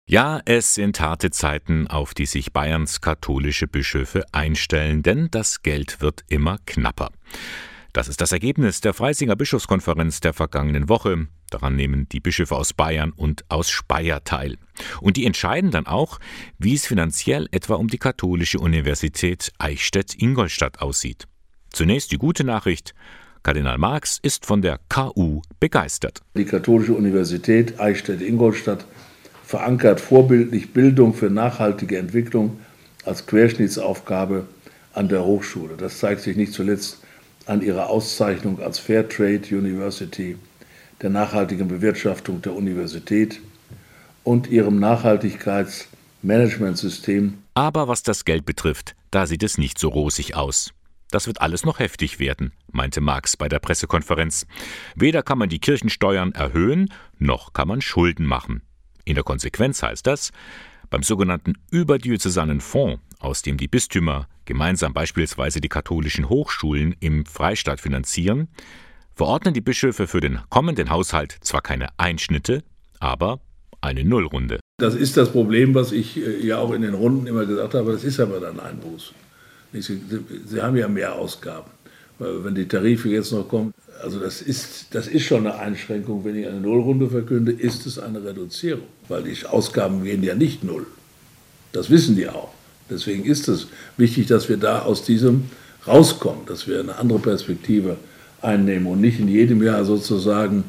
Ja, 0.08 0.40
es 0.44 0.74
sind 0.74 1.00
harte 1.00 1.30
Zeiten, 1.30 1.86
auf 1.86 2.12
die 2.12 2.26
sich 2.26 2.52
Bayerns 2.52 3.00
katholische 3.00 3.66
Bischöfe 3.66 4.24
einstellen, 4.32 5.02
denn 5.02 5.28
das 5.30 5.62
Geld 5.62 6.00
wird 6.00 6.24
immer 6.28 6.58
knapper. 6.66 7.10
Das 7.92 8.08
ist 8.08 8.22
das 8.22 8.32
Ergebnis 8.32 8.80
der 8.80 8.94
Freisinger 8.94 9.36
Bischofskonferenz 9.36 10.20
der 10.20 10.32
vergangenen 10.32 10.88
Woche. 10.88 11.26
Daran 11.50 11.76
nehmen 11.76 12.08
die 12.08 12.20
Bischöfe 12.20 12.56
aus 12.56 12.72
Bayern 12.72 13.12
und 13.12 13.44
aus 13.50 13.68
Speyer 13.68 14.24
teil. 14.24 14.56
Und 15.02 15.18
die 15.18 15.26
entscheiden 15.26 15.70
dann 15.70 15.86
auch, 15.86 16.18
wie 16.58 16.72
es 16.72 16.86
finanziell 16.86 17.48
etwa 17.50 17.74
um 17.74 17.88
die 17.88 17.98
katholische 17.98 18.58
Universität 18.60 19.52
Eichstätt-Ingolstadt 19.58 20.80
aussieht. 20.80 21.28
Zunächst 21.70 22.12
die 22.12 22.16
gute 22.16 22.44
Nachricht. 22.44 22.94
Kardinal 23.42 23.76
Marx 23.76 24.18
ist 24.22 24.46
von 24.46 24.62
der 24.62 24.80
KU 24.88 25.42
begeistert. 25.60 26.22
Die 26.34 26.46
katholische 26.46 26.94
Universität 26.94 27.78
Eichstätt-Ingolstadt 27.78 28.86
verankert 29.44 30.00
vorbildlich 30.00 30.72
Bildung 30.72 31.12
für 31.12 31.28
nachhaltige 31.28 31.98
Entwicklung 31.98 32.58
als 33.04 33.26
Querschnittsaufgabe 33.26 34.46
an 34.94 35.10
der 35.10 35.26
Hochschule. 35.26 35.76
Das 35.76 35.98
zeigt 35.98 36.22
sich 36.22 36.38
nicht 36.38 36.54
zuletzt 36.54 37.01
an 37.48 37.62
ihrer 37.62 37.88
Auszeichnung 37.88 38.60
als 38.60 38.78
Fairtrade 38.78 39.56
University, 39.56 40.36
der 41.00 41.08
nachhaltigen 41.10 41.68
Bewirtschaftung 41.68 42.42
der 42.42 42.54
Universität 42.54 43.40
und 44.24 44.48
ihrem 44.48 44.78
Nachhaltigkeitsmanagementsystem. 44.78 47.38
Aber 47.54 47.88
was 47.88 48.02
das 48.02 48.24
Geld 48.24 48.46
betrifft, 48.46 48.96
da 49.10 49.26
sieht 49.26 49.42
es 49.42 49.58
nicht 49.58 49.78
so 49.78 49.88
rosig 49.88 50.34
aus. 50.34 50.70
Das 51.10 51.26
wird 51.26 51.42
alles 51.42 51.66
noch 51.66 51.78
heftig 51.78 52.18
werden, 52.18 52.52
meinte 52.70 53.02
Marx 53.02 53.36
bei 53.36 53.46
der 53.48 53.58
Pressekonferenz. 53.58 54.46
Weder 54.94 55.22
kann 55.22 55.36
man 55.36 55.50
die 55.50 55.58
Kirchensteuern 55.58 56.32
erhöhen, 56.32 56.88
noch 57.18 57.52
kann 57.52 57.68
man 57.68 57.82
Schulden 57.82 58.24
machen. 58.24 58.62
In 59.04 59.16
der 59.16 59.24
Konsequenz 59.24 59.82
heißt 59.82 60.06
das, 60.06 60.30
beim 60.88 61.02
sogenannten 61.02 61.58
überdiözesanen 61.70 62.60
Fonds, 62.60 63.02
aus 63.22 63.42
dem 63.42 63.56
die 63.56 63.68
Bistümer 63.68 64.28
gemeinsam 64.44 64.92
beispielsweise 64.92 65.60
die 65.60 65.68
katholischen 65.68 66.28
Hochschulen 66.28 66.94
im 67.00 67.24
Freistaat 67.24 67.80
finanzieren, 67.80 68.48
verordnen 69.14 69.54
die 69.54 69.60
Bischöfe 69.60 70.06
für 70.06 70.20
den 70.20 70.40
kommenden 70.48 70.90
Haushalt 70.90 71.38
zwar 71.40 71.62
keine 71.62 71.88
Einschnitte, 71.98 72.64
aber 72.98 73.40
eine 73.80 74.04
Nullrunde. 74.04 74.60
Das 74.78 74.94
ist 74.94 75.16
das 75.16 75.30
Problem, 75.30 75.74
was 75.74 75.92
ich 75.92 76.16
äh, 76.16 76.44
ja 76.44 76.58
auch 76.58 76.72
in 76.72 76.82
den 76.82 76.94
Runden 76.94 77.26
immer 77.26 77.46
gesagt 77.46 77.74
habe, 77.74 77.92
das 77.92 78.04
ist 78.04 78.18
aber 78.20 78.40
dann 78.40 78.58
ein 78.60 78.78
Buß. 78.78 79.12
Sie, 79.72 80.60
haben 80.60 80.76
ja 80.76 80.86
mehr 80.86 81.14
Ausgaben. 81.14 81.70
Wenn 82.18 82.54
die 82.54 82.68
Tarife 82.68 83.08
jetzt 83.08 83.32
noch 83.32 83.48
kommen, 83.48 83.72
also 84.02 84.20
das 84.20 84.42
ist, 84.42 84.94
das 84.94 85.08
ist 85.08 85.24
schon 85.24 85.46
eine 85.46 85.58
Einschränkung. 85.58 86.24
Wenn 86.24 86.36
ich 86.36 86.46
eine 86.46 86.60
Nullrunde 86.60 87.08
verkünde, 87.08 87.52
ist 87.52 87.86
es 87.86 87.98
eine 87.98 88.22
Reduzierung, 88.22 88.86
weil 89.08 89.22
die 89.22 89.46
Ausgaben 89.46 90.04
gehen 90.04 90.22
ja 90.22 90.34
nicht 90.34 90.62
null. 90.62 90.86
Das 91.72 91.88
wissen 91.88 92.16
die 92.16 92.28
auch. 92.28 92.52
Deswegen 92.92 93.24
ist 93.24 93.48
es 93.48 93.68
wichtig, 93.96 94.26
dass 94.26 94.48
wir 94.48 94.56
da 94.56 94.80
aus 94.80 95.04
diesem 95.04 95.44
rauskommen, 95.86 96.46
dass 96.46 96.68
wir 96.68 96.80
eine 96.80 96.96
andere 96.96 97.18
Perspektive 97.18 97.96
einnehmen 98.40 98.86
und 98.86 99.00
nicht 99.00 99.18
in 99.18 99.28
jedem 99.28 99.62
Jahr 99.62 99.84
sozusagen 99.84 100.64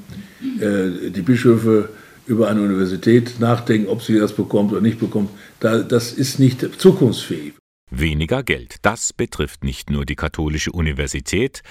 äh, 0.60 1.10
die 1.10 1.22
Bischöfe 1.22 1.90
über 2.26 2.50
eine 2.50 2.62
Universität 2.62 3.40
nachdenken, 3.40 3.88
ob 3.88 4.02
sie 4.02 4.18
das 4.18 4.34
bekommt 4.34 4.72
oder 4.72 4.82
nicht 4.82 5.00
bekommt. 5.00 5.30
Da, 5.60 5.80
das 5.80 6.14
ist 6.14 6.40
nicht 6.40 6.80
zukunftsfähig. 6.80 7.54
Weniger 7.96 8.42
Geld, 8.42 8.78
das 8.82 9.14
betrifft 9.14 9.64
nicht 9.64 9.92
nur 9.92 10.04
die 10.06 10.16
katholische 10.16 10.72
Universität. 10.72 11.62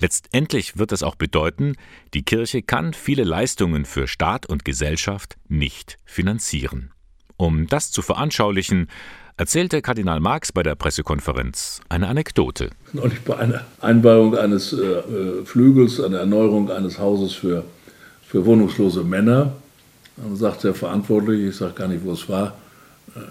Letztendlich 0.00 0.76
wird 0.76 0.90
es 0.90 1.04
auch 1.04 1.14
bedeuten, 1.14 1.74
die 2.14 2.24
Kirche 2.24 2.62
kann 2.62 2.94
viele 2.94 3.22
Leistungen 3.22 3.84
für 3.84 4.08
Staat 4.08 4.46
und 4.46 4.64
Gesellschaft 4.64 5.36
nicht 5.46 5.98
finanzieren. 6.04 6.90
Um 7.36 7.68
das 7.68 7.92
zu 7.92 8.02
veranschaulichen, 8.02 8.88
erzählte 9.38 9.80
Kardinal 9.82 10.18
Marx 10.18 10.50
bei 10.50 10.64
der 10.64 10.74
Pressekonferenz 10.74 11.80
eine 11.88 12.08
Anekdote. 12.08 12.70
Neulich 12.92 13.20
bei 13.20 13.36
einer 13.36 13.64
Einbauung 13.80 14.36
eines 14.36 14.72
äh, 14.72 14.82
äh, 14.82 15.44
Flügels, 15.44 16.00
einer 16.00 16.18
Erneuerung 16.18 16.70
eines 16.70 16.98
Hauses 16.98 17.34
für, 17.34 17.64
für 18.26 18.44
wohnungslose 18.44 19.04
Männer, 19.04 19.52
dann 20.16 20.36
sagt 20.36 20.64
der 20.64 20.74
Verantwortliche, 20.74 21.50
ich 21.50 21.56
sage 21.56 21.74
gar 21.74 21.86
nicht, 21.86 22.04
wo 22.04 22.12
es 22.12 22.28
war, 22.28 22.58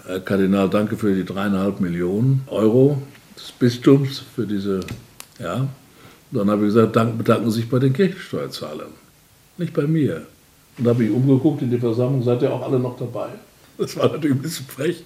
Herr 0.06 0.20
Kardinal, 0.20 0.70
danke 0.70 0.96
für 0.96 1.14
die 1.14 1.24
dreieinhalb 1.24 1.78
Millionen 1.80 2.42
Euro 2.46 3.02
des 3.36 3.52
Bistums 3.52 4.22
für 4.34 4.46
diese, 4.46 4.80
ja. 5.38 5.68
Dann 6.30 6.50
habe 6.50 6.66
ich 6.66 6.74
gesagt, 6.74 6.96
dank, 6.96 7.16
bedanken 7.16 7.50
Sie 7.50 7.60
sich 7.60 7.70
bei 7.70 7.78
den 7.78 7.92
Kirchensteuerzahlern, 7.92 8.90
nicht 9.58 9.72
bei 9.74 9.86
mir. 9.86 10.26
Und 10.76 10.84
da 10.84 10.90
habe 10.90 11.04
ich 11.04 11.10
umgeguckt 11.10 11.62
in 11.62 11.70
die 11.70 11.78
Versammlung, 11.78 12.22
seid 12.22 12.42
ihr 12.42 12.52
auch 12.52 12.62
alle 12.62 12.78
noch 12.78 12.98
dabei? 12.98 13.28
Das 13.78 13.96
war 13.96 14.10
natürlich 14.10 14.36
ein 14.36 14.42
bisschen 14.42 14.66
frech. 14.66 15.04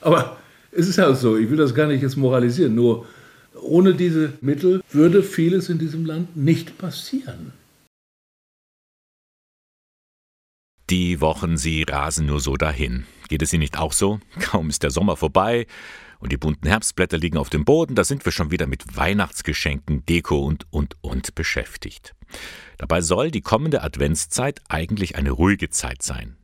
Aber 0.00 0.38
es 0.72 0.88
ist 0.88 0.96
ja 0.96 1.12
so, 1.14 1.36
ich 1.36 1.50
will 1.50 1.56
das 1.56 1.74
gar 1.74 1.86
nicht 1.86 2.02
jetzt 2.02 2.16
moralisieren, 2.16 2.74
nur 2.74 3.06
ohne 3.60 3.94
diese 3.94 4.34
Mittel 4.40 4.82
würde 4.90 5.22
vieles 5.22 5.68
in 5.68 5.78
diesem 5.78 6.06
Land 6.06 6.36
nicht 6.36 6.78
passieren. 6.78 7.52
Die 10.90 11.20
Wochen, 11.20 11.58
sie 11.58 11.82
rasen 11.82 12.26
nur 12.26 12.40
so 12.40 12.56
dahin. 12.56 13.04
Geht 13.28 13.42
es 13.42 13.52
Ihnen 13.52 13.60
nicht 13.60 13.78
auch 13.78 13.92
so? 13.92 14.20
Kaum 14.40 14.70
ist 14.70 14.82
der 14.82 14.90
Sommer 14.90 15.16
vorbei 15.16 15.66
und 16.18 16.32
die 16.32 16.38
bunten 16.38 16.66
Herbstblätter 16.66 17.18
liegen 17.18 17.36
auf 17.36 17.50
dem 17.50 17.66
Boden, 17.66 17.94
da 17.94 18.04
sind 18.04 18.24
wir 18.24 18.32
schon 18.32 18.50
wieder 18.50 18.66
mit 18.66 18.96
Weihnachtsgeschenken, 18.96 20.06
Deko 20.06 20.40
und, 20.44 20.66
und, 20.70 20.96
und 21.02 21.34
beschäftigt. 21.34 22.14
Dabei 22.78 23.02
soll 23.02 23.30
die 23.30 23.42
kommende 23.42 23.82
Adventszeit 23.82 24.62
eigentlich 24.68 25.16
eine 25.16 25.30
ruhige 25.30 25.68
Zeit 25.68 26.02
sein. 26.02 26.37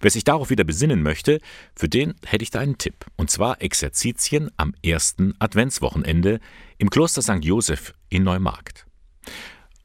Wer 0.00 0.10
sich 0.10 0.24
darauf 0.24 0.50
wieder 0.50 0.64
besinnen 0.64 1.02
möchte, 1.02 1.40
für 1.74 1.88
den 1.88 2.14
hätte 2.26 2.42
ich 2.42 2.50
da 2.50 2.60
einen 2.60 2.78
Tipp. 2.78 3.06
Und 3.16 3.30
zwar 3.30 3.62
Exerzitien 3.62 4.50
am 4.56 4.74
ersten 4.84 5.34
Adventswochenende 5.38 6.40
im 6.78 6.90
Kloster 6.90 7.22
St. 7.22 7.44
Joseph 7.44 7.94
in 8.08 8.24
Neumarkt. 8.24 8.86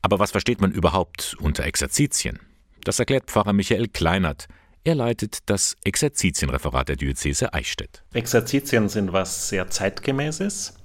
Aber 0.02 0.20
was 0.20 0.32
versteht 0.32 0.62
man 0.62 0.72
überhaupt 0.72 1.36
unter 1.40 1.64
Exerzitien? 1.64 2.40
Das 2.84 3.00
erklärt 3.00 3.26
Pfarrer 3.32 3.54
Michael 3.54 3.88
Kleinert. 3.88 4.48
Er 4.84 4.94
leitet 4.94 5.50
das 5.50 5.76
Exerzitienreferat 5.84 6.90
der 6.90 6.96
Diözese 6.96 7.54
Eichstätt. 7.56 8.04
Exerzitien 8.14 8.88
sind 8.88 9.14
was 9.14 9.50
sehr 9.50 9.68
zeitgemäßes, 9.68 10.76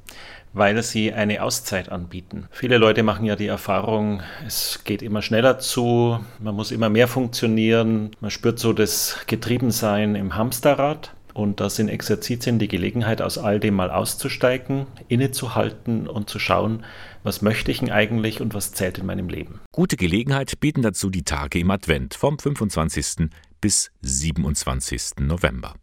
weil 0.53 0.83
sie 0.83 1.13
eine 1.13 1.43
Auszeit 1.43 1.91
anbieten. 1.91 2.49
Viele 2.51 2.79
Leute 2.79 3.03
machen 3.03 3.25
ja 3.25 3.37
die 3.37 3.47
Erfahrung, 3.47 4.23
es 4.47 4.81
geht 4.85 5.03
immer 5.03 5.23
schneller 5.23 5.59
zu, 5.59 6.21
man 6.39 6.55
muss 6.55 6.73
immer 6.73 6.89
mehr 6.89 7.09
funktionieren, 7.09 8.11
man 8.21 8.31
spürt 8.31 8.59
so 8.59 8.73
das 8.73 9.21
Getriebensein 9.27 10.15
im 10.15 10.37
Hamsterrad. 10.37 11.15
Und 11.33 11.61
da 11.61 11.71
sind 11.71 11.89
Exerzitien 11.89 12.59
die 12.59 12.67
Gelegenheit, 12.67 13.23
aus 13.23 13.39
all 13.39 13.61
dem 13.61 13.75
mal 13.75 13.93
auszusteigen, 13.93 14.87
innezuhalten 15.07 16.09
und 16.09 16.29
zu 16.29 16.41
schauen, 16.41 16.85
was 17.23 17.41
möchte 17.41 17.71
ich 17.71 17.79
denn 17.79 17.91
eigentlich 17.91 18.41
und 18.41 18.53
was 18.53 18.73
zählt 18.73 18.99
in 18.99 19.07
meinem 19.07 19.29
Leben. 19.29 19.61
Gute 19.71 19.97
Gelegenheit 19.97 20.59
bieten 20.59 20.83
dazu 20.83 21.09
die 21.09 21.23
Tage 21.23 21.61
im 21.61 21.71
Advent 21.71 22.15
vom 22.15 22.37
25. 22.39 23.31
bis 23.61 23.93
27. 24.03 25.21
November. 25.21 25.75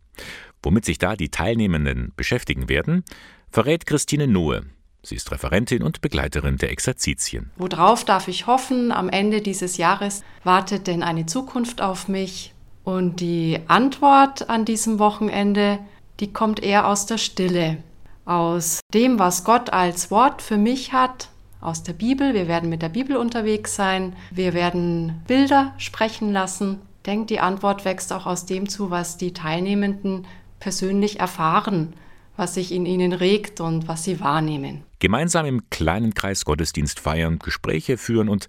Womit 0.62 0.84
sich 0.84 0.98
da 0.98 1.16
die 1.16 1.30
Teilnehmenden 1.30 2.12
beschäftigen 2.18 2.68
werden, 2.68 3.06
verrät 3.52 3.86
Christine 3.86 4.28
Nohe. 4.28 4.64
Sie 5.04 5.16
ist 5.16 5.32
Referentin 5.32 5.84
und 5.84 6.02
Begleiterin 6.02 6.58
der 6.58 6.72
Exerzitien. 6.72 7.52
Worauf 7.56 8.04
darf 8.04 8.28
ich 8.28 8.46
hoffen? 8.46 8.92
Am 8.92 9.10
Ende 9.10 9.42
dieses 9.42 9.78
Jahres 9.78 10.24
wartet 10.44 10.88
denn 10.88 11.02
eine 11.02 11.26
Zukunft 11.26 11.82
auf 11.82 12.08
mich? 12.08 12.54
Und 12.84 13.20
die 13.20 13.60
Antwort 13.68 14.50
an 14.50 14.66
diesem 14.66 15.00
Wochenende, 15.00 15.80
die 16.20 16.34
kommt 16.34 16.62
eher 16.62 16.88
aus 16.88 17.06
der 17.06 17.18
Stille, 17.18 17.78
aus 18.26 18.82
dem, 18.94 19.20
was 19.20 19.44
Gott 19.44 19.72
als 19.72 20.12
Wort 20.12 20.42
für 20.42 20.58
mich 20.58 20.94
hat, 20.94 21.30
aus 21.62 21.84
der 21.84 21.94
Bibel. 21.94 22.34
Wir 22.34 22.48
werden 22.48 22.70
mit 22.70 22.82
der 22.82 22.90
Bibel 22.90 23.16
unterwegs 23.16 23.76
sein. 23.76 24.16
Wir 24.32 24.54
werden 24.54 25.22
Bilder 25.28 25.74
sprechen 25.78 26.32
lassen. 26.32 26.82
Ich 26.98 27.04
denke, 27.04 27.28
die 27.28 27.40
Antwort 27.40 27.86
wächst 27.86 28.12
auch 28.12 28.26
aus 28.26 28.46
dem 28.46 28.68
zu, 28.68 28.90
was 28.90 29.18
die 29.18 29.34
Teilnehmenden 29.34 30.26
persönlich 30.60 31.20
erfahren, 31.20 31.94
was 32.38 32.54
sich 32.54 32.72
in 32.72 32.86
ihnen 32.86 33.12
regt 33.12 33.60
und 33.60 33.88
was 33.88 34.04
sie 34.04 34.20
wahrnehmen. 34.20 34.84
Gemeinsam 35.00 35.46
im 35.46 35.70
kleinen 35.70 36.14
Kreis 36.14 36.46
Gottesdienst 36.46 37.00
feiern, 37.00 37.40
Gespräche 37.40 37.98
führen 37.98 38.30
und 38.30 38.48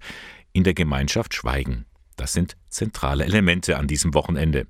in 0.53 0.63
der 0.63 0.73
Gemeinschaft 0.73 1.33
schweigen. 1.33 1.85
Das 2.15 2.33
sind 2.33 2.55
zentrale 2.69 3.25
Elemente 3.25 3.77
an 3.77 3.87
diesem 3.87 4.13
Wochenende. 4.13 4.67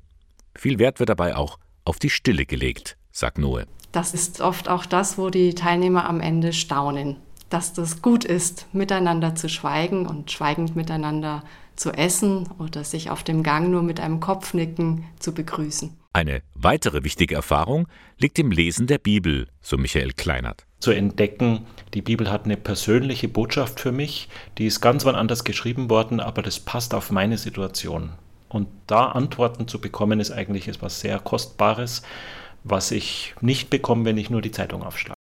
Viel 0.56 0.80
Wert 0.80 1.00
wird 1.00 1.10
dabei 1.10 1.36
auch 1.36 1.60
auf 1.86 2.00
die 2.00 2.10
Stille 2.10 2.46
gelegt, 2.46 2.98
sagt 3.12 3.38
Noe. 3.38 3.66
Das 3.92 4.14
ist 4.14 4.42
oft 4.42 4.70
auch 4.70 4.86
das, 4.86 5.18
wo 5.18 5.30
die 5.30 5.56
Teilnehmer 5.56 6.08
am 6.08 6.22
Ende 6.22 6.54
staunen, 6.54 7.18
dass 7.50 7.74
das 7.74 8.02
gut 8.02 8.24
ist, 8.24 8.68
miteinander 8.74 9.36
zu 9.36 9.50
schweigen 9.50 10.06
und 10.06 10.32
schweigend 10.32 10.76
miteinander 10.76 11.44
zu 11.80 11.92
essen 11.92 12.48
oder 12.60 12.84
sich 12.84 13.10
auf 13.10 13.24
dem 13.24 13.42
Gang 13.42 13.70
nur 13.70 13.82
mit 13.82 14.00
einem 14.00 14.20
Kopfnicken 14.20 15.06
zu 15.20 15.34
begrüßen. 15.34 15.98
Eine 16.12 16.42
weitere 16.56 17.04
wichtige 17.04 17.36
Erfahrung 17.36 17.88
liegt 18.18 18.40
im 18.40 18.52
Lesen 18.52 18.88
der 18.88 18.98
Bibel, 18.98 19.48
so 19.62 19.78
Michael 19.78 20.12
Kleinert. 20.14 20.66
Zu 20.80 20.92
entdecken, 20.92 21.66
die 21.94 22.02
Bibel 22.02 22.32
hat 22.32 22.46
eine 22.46 22.58
persönliche 22.58 23.28
Botschaft 23.28 23.80
für 23.80 23.92
mich, 23.92 24.28
die 24.58 24.66
ist 24.66 24.82
ganz 24.82 25.06
wann 25.06 25.16
anders 25.16 25.44
geschrieben 25.44 25.90
worden, 25.90 26.20
aber 26.20 26.42
das 26.42 26.60
passt 26.60 26.94
auf 26.94 27.12
meine 27.12 27.38
Situation. 27.38 28.12
Und 28.50 28.68
da 28.88 29.08
Antworten 29.12 29.68
zu 29.68 29.80
bekommen, 29.80 30.20
ist 30.20 30.32
eigentlich 30.32 30.68
etwas 30.68 31.02
sehr 31.02 31.20
Kostbares, 31.20 32.02
was 32.64 32.92
ich 32.92 33.36
nicht 33.42 33.70
bekomme, 33.70 34.06
wenn 34.06 34.18
ich 34.18 34.30
nur 34.30 34.42
die 34.42 34.52
Zeitung 34.52 34.84
aufschlage. 34.84 35.19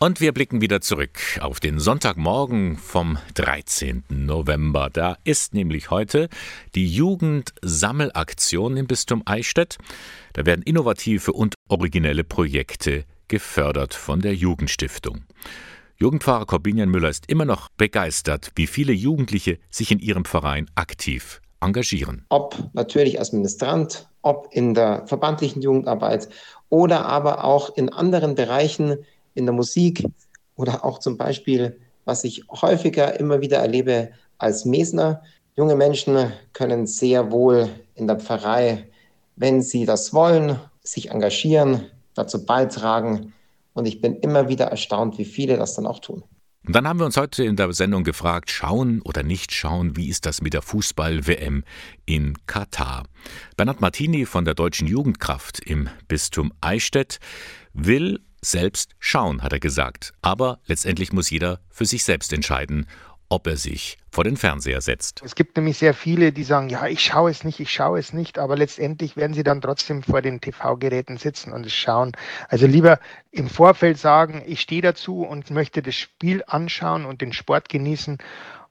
Und 0.00 0.20
wir 0.20 0.32
blicken 0.32 0.60
wieder 0.60 0.80
zurück 0.80 1.18
auf 1.40 1.58
den 1.58 1.80
Sonntagmorgen 1.80 2.76
vom 2.76 3.18
13. 3.34 4.04
November. 4.08 4.90
Da 4.92 5.16
ist 5.24 5.54
nämlich 5.54 5.90
heute 5.90 6.28
die 6.76 6.86
Jugendsammelaktion 6.86 8.76
im 8.76 8.86
Bistum 8.86 9.24
Eichstätt. 9.26 9.76
Da 10.34 10.46
werden 10.46 10.62
innovative 10.62 11.32
und 11.32 11.54
originelle 11.68 12.22
Projekte 12.22 13.06
gefördert 13.26 13.92
von 13.92 14.20
der 14.20 14.36
Jugendstiftung. 14.36 15.24
Jugendpfarrer 15.96 16.46
Corbinian 16.46 16.90
Müller 16.90 17.08
ist 17.08 17.28
immer 17.28 17.44
noch 17.44 17.68
begeistert, 17.70 18.52
wie 18.54 18.68
viele 18.68 18.92
Jugendliche 18.92 19.58
sich 19.68 19.90
in 19.90 19.98
ihrem 19.98 20.24
Verein 20.24 20.70
aktiv 20.76 21.40
engagieren. 21.60 22.24
Ob 22.28 22.56
natürlich 22.72 23.18
als 23.18 23.32
Ministrant, 23.32 24.08
ob 24.22 24.46
in 24.52 24.74
der 24.74 25.08
verbandlichen 25.08 25.60
Jugendarbeit 25.60 26.28
oder 26.68 27.06
aber 27.06 27.42
auch 27.42 27.76
in 27.76 27.92
anderen 27.92 28.36
Bereichen 28.36 28.98
in 29.38 29.46
der 29.46 29.54
Musik 29.54 30.04
oder 30.56 30.84
auch 30.84 30.98
zum 30.98 31.16
Beispiel, 31.16 31.78
was 32.04 32.24
ich 32.24 32.44
häufiger 32.50 33.18
immer 33.18 33.40
wieder 33.40 33.58
erlebe 33.58 34.10
als 34.36 34.64
Mesner. 34.64 35.22
Junge 35.56 35.76
Menschen 35.76 36.32
können 36.52 36.86
sehr 36.86 37.30
wohl 37.30 37.68
in 37.94 38.06
der 38.06 38.18
Pfarrei, 38.18 38.88
wenn 39.36 39.62
sie 39.62 39.86
das 39.86 40.12
wollen, 40.12 40.58
sich 40.82 41.10
engagieren, 41.10 41.86
dazu 42.14 42.44
beitragen. 42.44 43.32
Und 43.72 43.86
ich 43.86 44.00
bin 44.00 44.16
immer 44.16 44.48
wieder 44.48 44.66
erstaunt, 44.66 45.18
wie 45.18 45.24
viele 45.24 45.56
das 45.56 45.74
dann 45.74 45.86
auch 45.86 46.00
tun. 46.00 46.24
Und 46.66 46.74
dann 46.74 46.86
haben 46.86 46.98
wir 46.98 47.06
uns 47.06 47.16
heute 47.16 47.44
in 47.44 47.56
der 47.56 47.72
Sendung 47.72 48.04
gefragt, 48.04 48.50
schauen 48.50 49.00
oder 49.02 49.22
nicht 49.22 49.54
schauen, 49.54 49.96
wie 49.96 50.08
ist 50.08 50.26
das 50.26 50.42
mit 50.42 50.52
der 50.52 50.60
Fußball-WM 50.60 51.64
in 52.04 52.36
Katar? 52.46 53.04
Bernhard 53.56 53.80
Martini 53.80 54.26
von 54.26 54.44
der 54.44 54.54
Deutschen 54.54 54.86
Jugendkraft 54.86 55.60
im 55.60 55.88
Bistum 56.08 56.52
Eichstätt 56.60 57.20
will 57.72 58.20
selbst 58.40 58.92
schauen, 58.98 59.42
hat 59.42 59.52
er 59.52 59.60
gesagt. 59.60 60.12
Aber 60.22 60.60
letztendlich 60.66 61.12
muss 61.12 61.30
jeder 61.30 61.60
für 61.70 61.86
sich 61.86 62.04
selbst 62.04 62.32
entscheiden, 62.32 62.86
ob 63.28 63.46
er 63.46 63.56
sich 63.56 63.98
vor 64.10 64.24
den 64.24 64.36
Fernseher 64.36 64.80
setzt. 64.80 65.22
Es 65.24 65.34
gibt 65.34 65.56
nämlich 65.56 65.78
sehr 65.78 65.92
viele, 65.92 66.32
die 66.32 66.44
sagen, 66.44 66.70
ja, 66.70 66.86
ich 66.86 67.00
schaue 67.00 67.30
es 67.30 67.44
nicht, 67.44 67.60
ich 67.60 67.70
schaue 67.70 67.98
es 67.98 68.12
nicht, 68.12 68.38
aber 68.38 68.56
letztendlich 68.56 69.16
werden 69.16 69.34
sie 69.34 69.42
dann 69.42 69.60
trotzdem 69.60 70.02
vor 70.02 70.22
den 70.22 70.40
TV-Geräten 70.40 71.18
sitzen 71.18 71.52
und 71.52 71.66
es 71.66 71.74
schauen. 71.74 72.12
Also 72.48 72.66
lieber 72.66 72.98
im 73.30 73.48
Vorfeld 73.48 73.98
sagen, 73.98 74.42
ich 74.46 74.60
stehe 74.60 74.82
dazu 74.82 75.22
und 75.22 75.50
möchte 75.50 75.82
das 75.82 75.94
Spiel 75.94 76.42
anschauen 76.46 77.04
und 77.04 77.20
den 77.20 77.32
Sport 77.32 77.68
genießen 77.68 78.18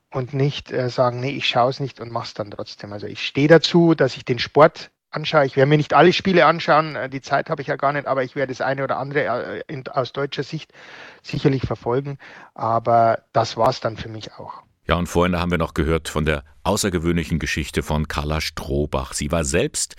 und 0.10 0.34
nicht 0.34 0.72
äh, 0.72 0.90
sagen, 0.90 1.20
nee, 1.20 1.32
ich 1.32 1.48
schaue 1.48 1.70
es 1.70 1.80
nicht 1.80 2.00
und 2.00 2.12
mache 2.12 2.26
es 2.26 2.34
dann 2.34 2.50
trotzdem. 2.50 2.94
Also 2.94 3.06
ich 3.08 3.26
stehe 3.26 3.48
dazu, 3.48 3.94
dass 3.94 4.18
ich 4.18 4.26
den 4.26 4.40
Sport 4.40 4.90
anschaue. 5.18 5.46
Ich 5.46 5.56
werde 5.56 5.70
mir 5.70 5.78
nicht 5.78 5.94
alle 5.94 6.14
Spiele 6.14 6.46
anschauen, 6.46 6.96
äh, 6.96 7.10
die 7.10 7.22
Zeit 7.22 7.50
habe 7.50 7.62
ich 7.62 7.68
ja 7.68 7.76
gar 7.76 7.94
nicht, 7.94 8.08
aber 8.08 8.24
ich 8.24 8.36
werde 8.36 8.54
das 8.54 8.62
eine 8.62 8.84
oder 8.84 8.98
andere 8.98 9.64
äh, 9.68 9.84
aus 9.92 10.14
deutscher 10.14 10.44
Sicht 10.44 10.72
sicherlich 11.24 11.64
verfolgen. 11.64 12.18
Aber 12.54 13.20
das 13.34 13.58
war 13.58 13.70
es 13.70 13.80
dann 13.80 13.98
für 13.98 14.10
mich 14.10 14.34
auch. 14.34 14.62
Ja, 14.88 14.96
und 14.96 15.08
vorhin 15.08 15.38
haben 15.38 15.52
wir 15.52 15.58
noch 15.58 15.74
gehört 15.74 16.08
von 16.08 16.24
der 16.24 16.44
außergewöhnlichen 16.64 17.40
Geschichte 17.40 17.84
von 17.84 18.08
Carla 18.08 18.40
Strohbach. 18.40 19.14
Sie 19.14 19.32
war 19.32 19.44
selbst 19.44 19.96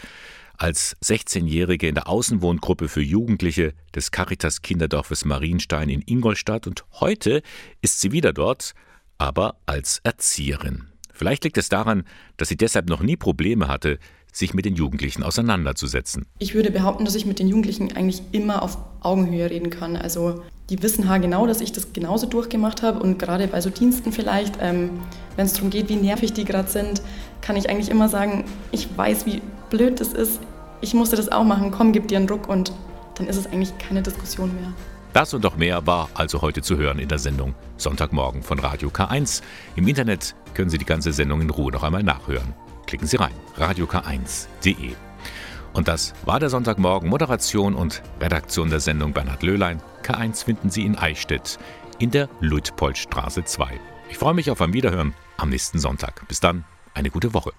als 0.56 0.96
16-Jährige 1.02 1.88
in 1.88 1.94
der 1.94 2.08
Außenwohngruppe 2.08 2.88
für 2.88 3.02
Jugendliche 3.02 3.74
des 3.94 4.10
Caritas 4.10 4.62
Kinderdorfes 4.62 5.24
Marienstein 5.24 5.88
in 5.88 6.02
Ingolstadt 6.02 6.66
und 6.66 6.84
heute 7.00 7.42
ist 7.80 8.00
sie 8.00 8.12
wieder 8.12 8.32
dort, 8.32 8.74
aber 9.18 9.56
als 9.66 10.00
Erzieherin. 10.04 10.88
Vielleicht 11.12 11.44
liegt 11.44 11.58
es 11.58 11.68
daran, 11.68 12.04
dass 12.36 12.48
sie 12.48 12.56
deshalb 12.56 12.88
noch 12.88 13.02
nie 13.02 13.16
Probleme 13.16 13.68
hatte, 13.68 13.98
sich 14.32 14.54
mit 14.54 14.64
den 14.64 14.74
Jugendlichen 14.74 15.22
auseinanderzusetzen. 15.22 16.26
Ich 16.38 16.54
würde 16.54 16.70
behaupten, 16.70 17.04
dass 17.04 17.14
ich 17.14 17.26
mit 17.26 17.38
den 17.38 17.48
Jugendlichen 17.48 17.96
eigentlich 17.96 18.22
immer 18.32 18.62
auf 18.62 18.78
Augenhöhe 19.00 19.50
reden 19.50 19.70
kann. 19.70 19.96
Also 19.96 20.42
die 20.70 20.82
wissen 20.82 21.08
haargenau, 21.08 21.46
dass 21.46 21.60
ich 21.60 21.72
das 21.72 21.92
genauso 21.92 22.26
durchgemacht 22.26 22.82
habe 22.82 23.00
und 23.00 23.18
gerade 23.18 23.46
bei 23.48 23.60
so 23.60 23.70
Diensten 23.70 24.12
vielleicht, 24.12 24.58
ähm, 24.60 24.90
wenn 25.36 25.46
es 25.46 25.54
darum 25.54 25.70
geht, 25.70 25.88
wie 25.88 25.96
nervig 25.96 26.34
die 26.34 26.44
gerade 26.44 26.68
sind, 26.68 27.02
kann 27.40 27.56
ich 27.56 27.70
eigentlich 27.70 27.90
immer 27.90 28.08
sagen, 28.08 28.44
ich 28.70 28.88
weiß, 28.96 29.26
wie 29.26 29.40
blöd 29.70 30.00
das 30.00 30.12
ist. 30.12 30.40
Ich 30.80 30.94
musste 30.94 31.16
das 31.16 31.30
auch 31.30 31.44
machen, 31.44 31.70
komm, 31.70 31.92
gib 31.92 32.08
dir 32.08 32.18
einen 32.18 32.28
Ruck 32.28 32.48
und 32.48 32.72
dann 33.14 33.26
ist 33.26 33.36
es 33.36 33.46
eigentlich 33.46 33.76
keine 33.78 34.02
Diskussion 34.02 34.54
mehr. 34.54 34.72
Das 35.14 35.32
und 35.32 35.42
noch 35.42 35.56
mehr 35.56 35.86
war 35.86 36.10
also 36.14 36.42
heute 36.42 36.60
zu 36.60 36.76
hören 36.76 36.98
in 36.98 37.08
der 37.08 37.18
Sendung 37.18 37.54
Sonntagmorgen 37.78 38.42
von 38.42 38.58
Radio 38.58 38.90
K1. 38.90 39.42
Im 39.74 39.88
Internet 39.88 40.34
können 40.54 40.68
Sie 40.68 40.78
die 40.78 40.84
ganze 40.84 41.12
Sendung 41.12 41.40
in 41.40 41.50
Ruhe 41.50 41.72
noch 41.72 41.82
einmal 41.82 42.02
nachhören. 42.02 42.54
Klicken 42.88 43.06
Sie 43.06 43.18
rein, 43.18 43.34
radiok1.de. 43.58 44.94
Und 45.74 45.88
das 45.88 46.14
war 46.24 46.40
der 46.40 46.48
Sonntagmorgen. 46.48 47.10
Moderation 47.10 47.74
und 47.74 48.02
Redaktion 48.18 48.70
der 48.70 48.80
Sendung 48.80 49.12
Bernhard 49.12 49.42
Löhlein. 49.42 49.82
K1 50.02 50.46
finden 50.46 50.70
Sie 50.70 50.86
in 50.86 50.96
Eichstätt 50.96 51.58
in 51.98 52.10
der 52.10 52.30
Luitpoldstraße 52.40 53.44
2. 53.44 53.78
Ich 54.08 54.16
freue 54.16 54.32
mich 54.32 54.50
auf 54.50 54.62
ein 54.62 54.72
Wiederhören 54.72 55.14
am 55.36 55.50
nächsten 55.50 55.78
Sonntag. 55.78 56.26
Bis 56.28 56.40
dann, 56.40 56.64
eine 56.94 57.10
gute 57.10 57.34
Woche. 57.34 57.52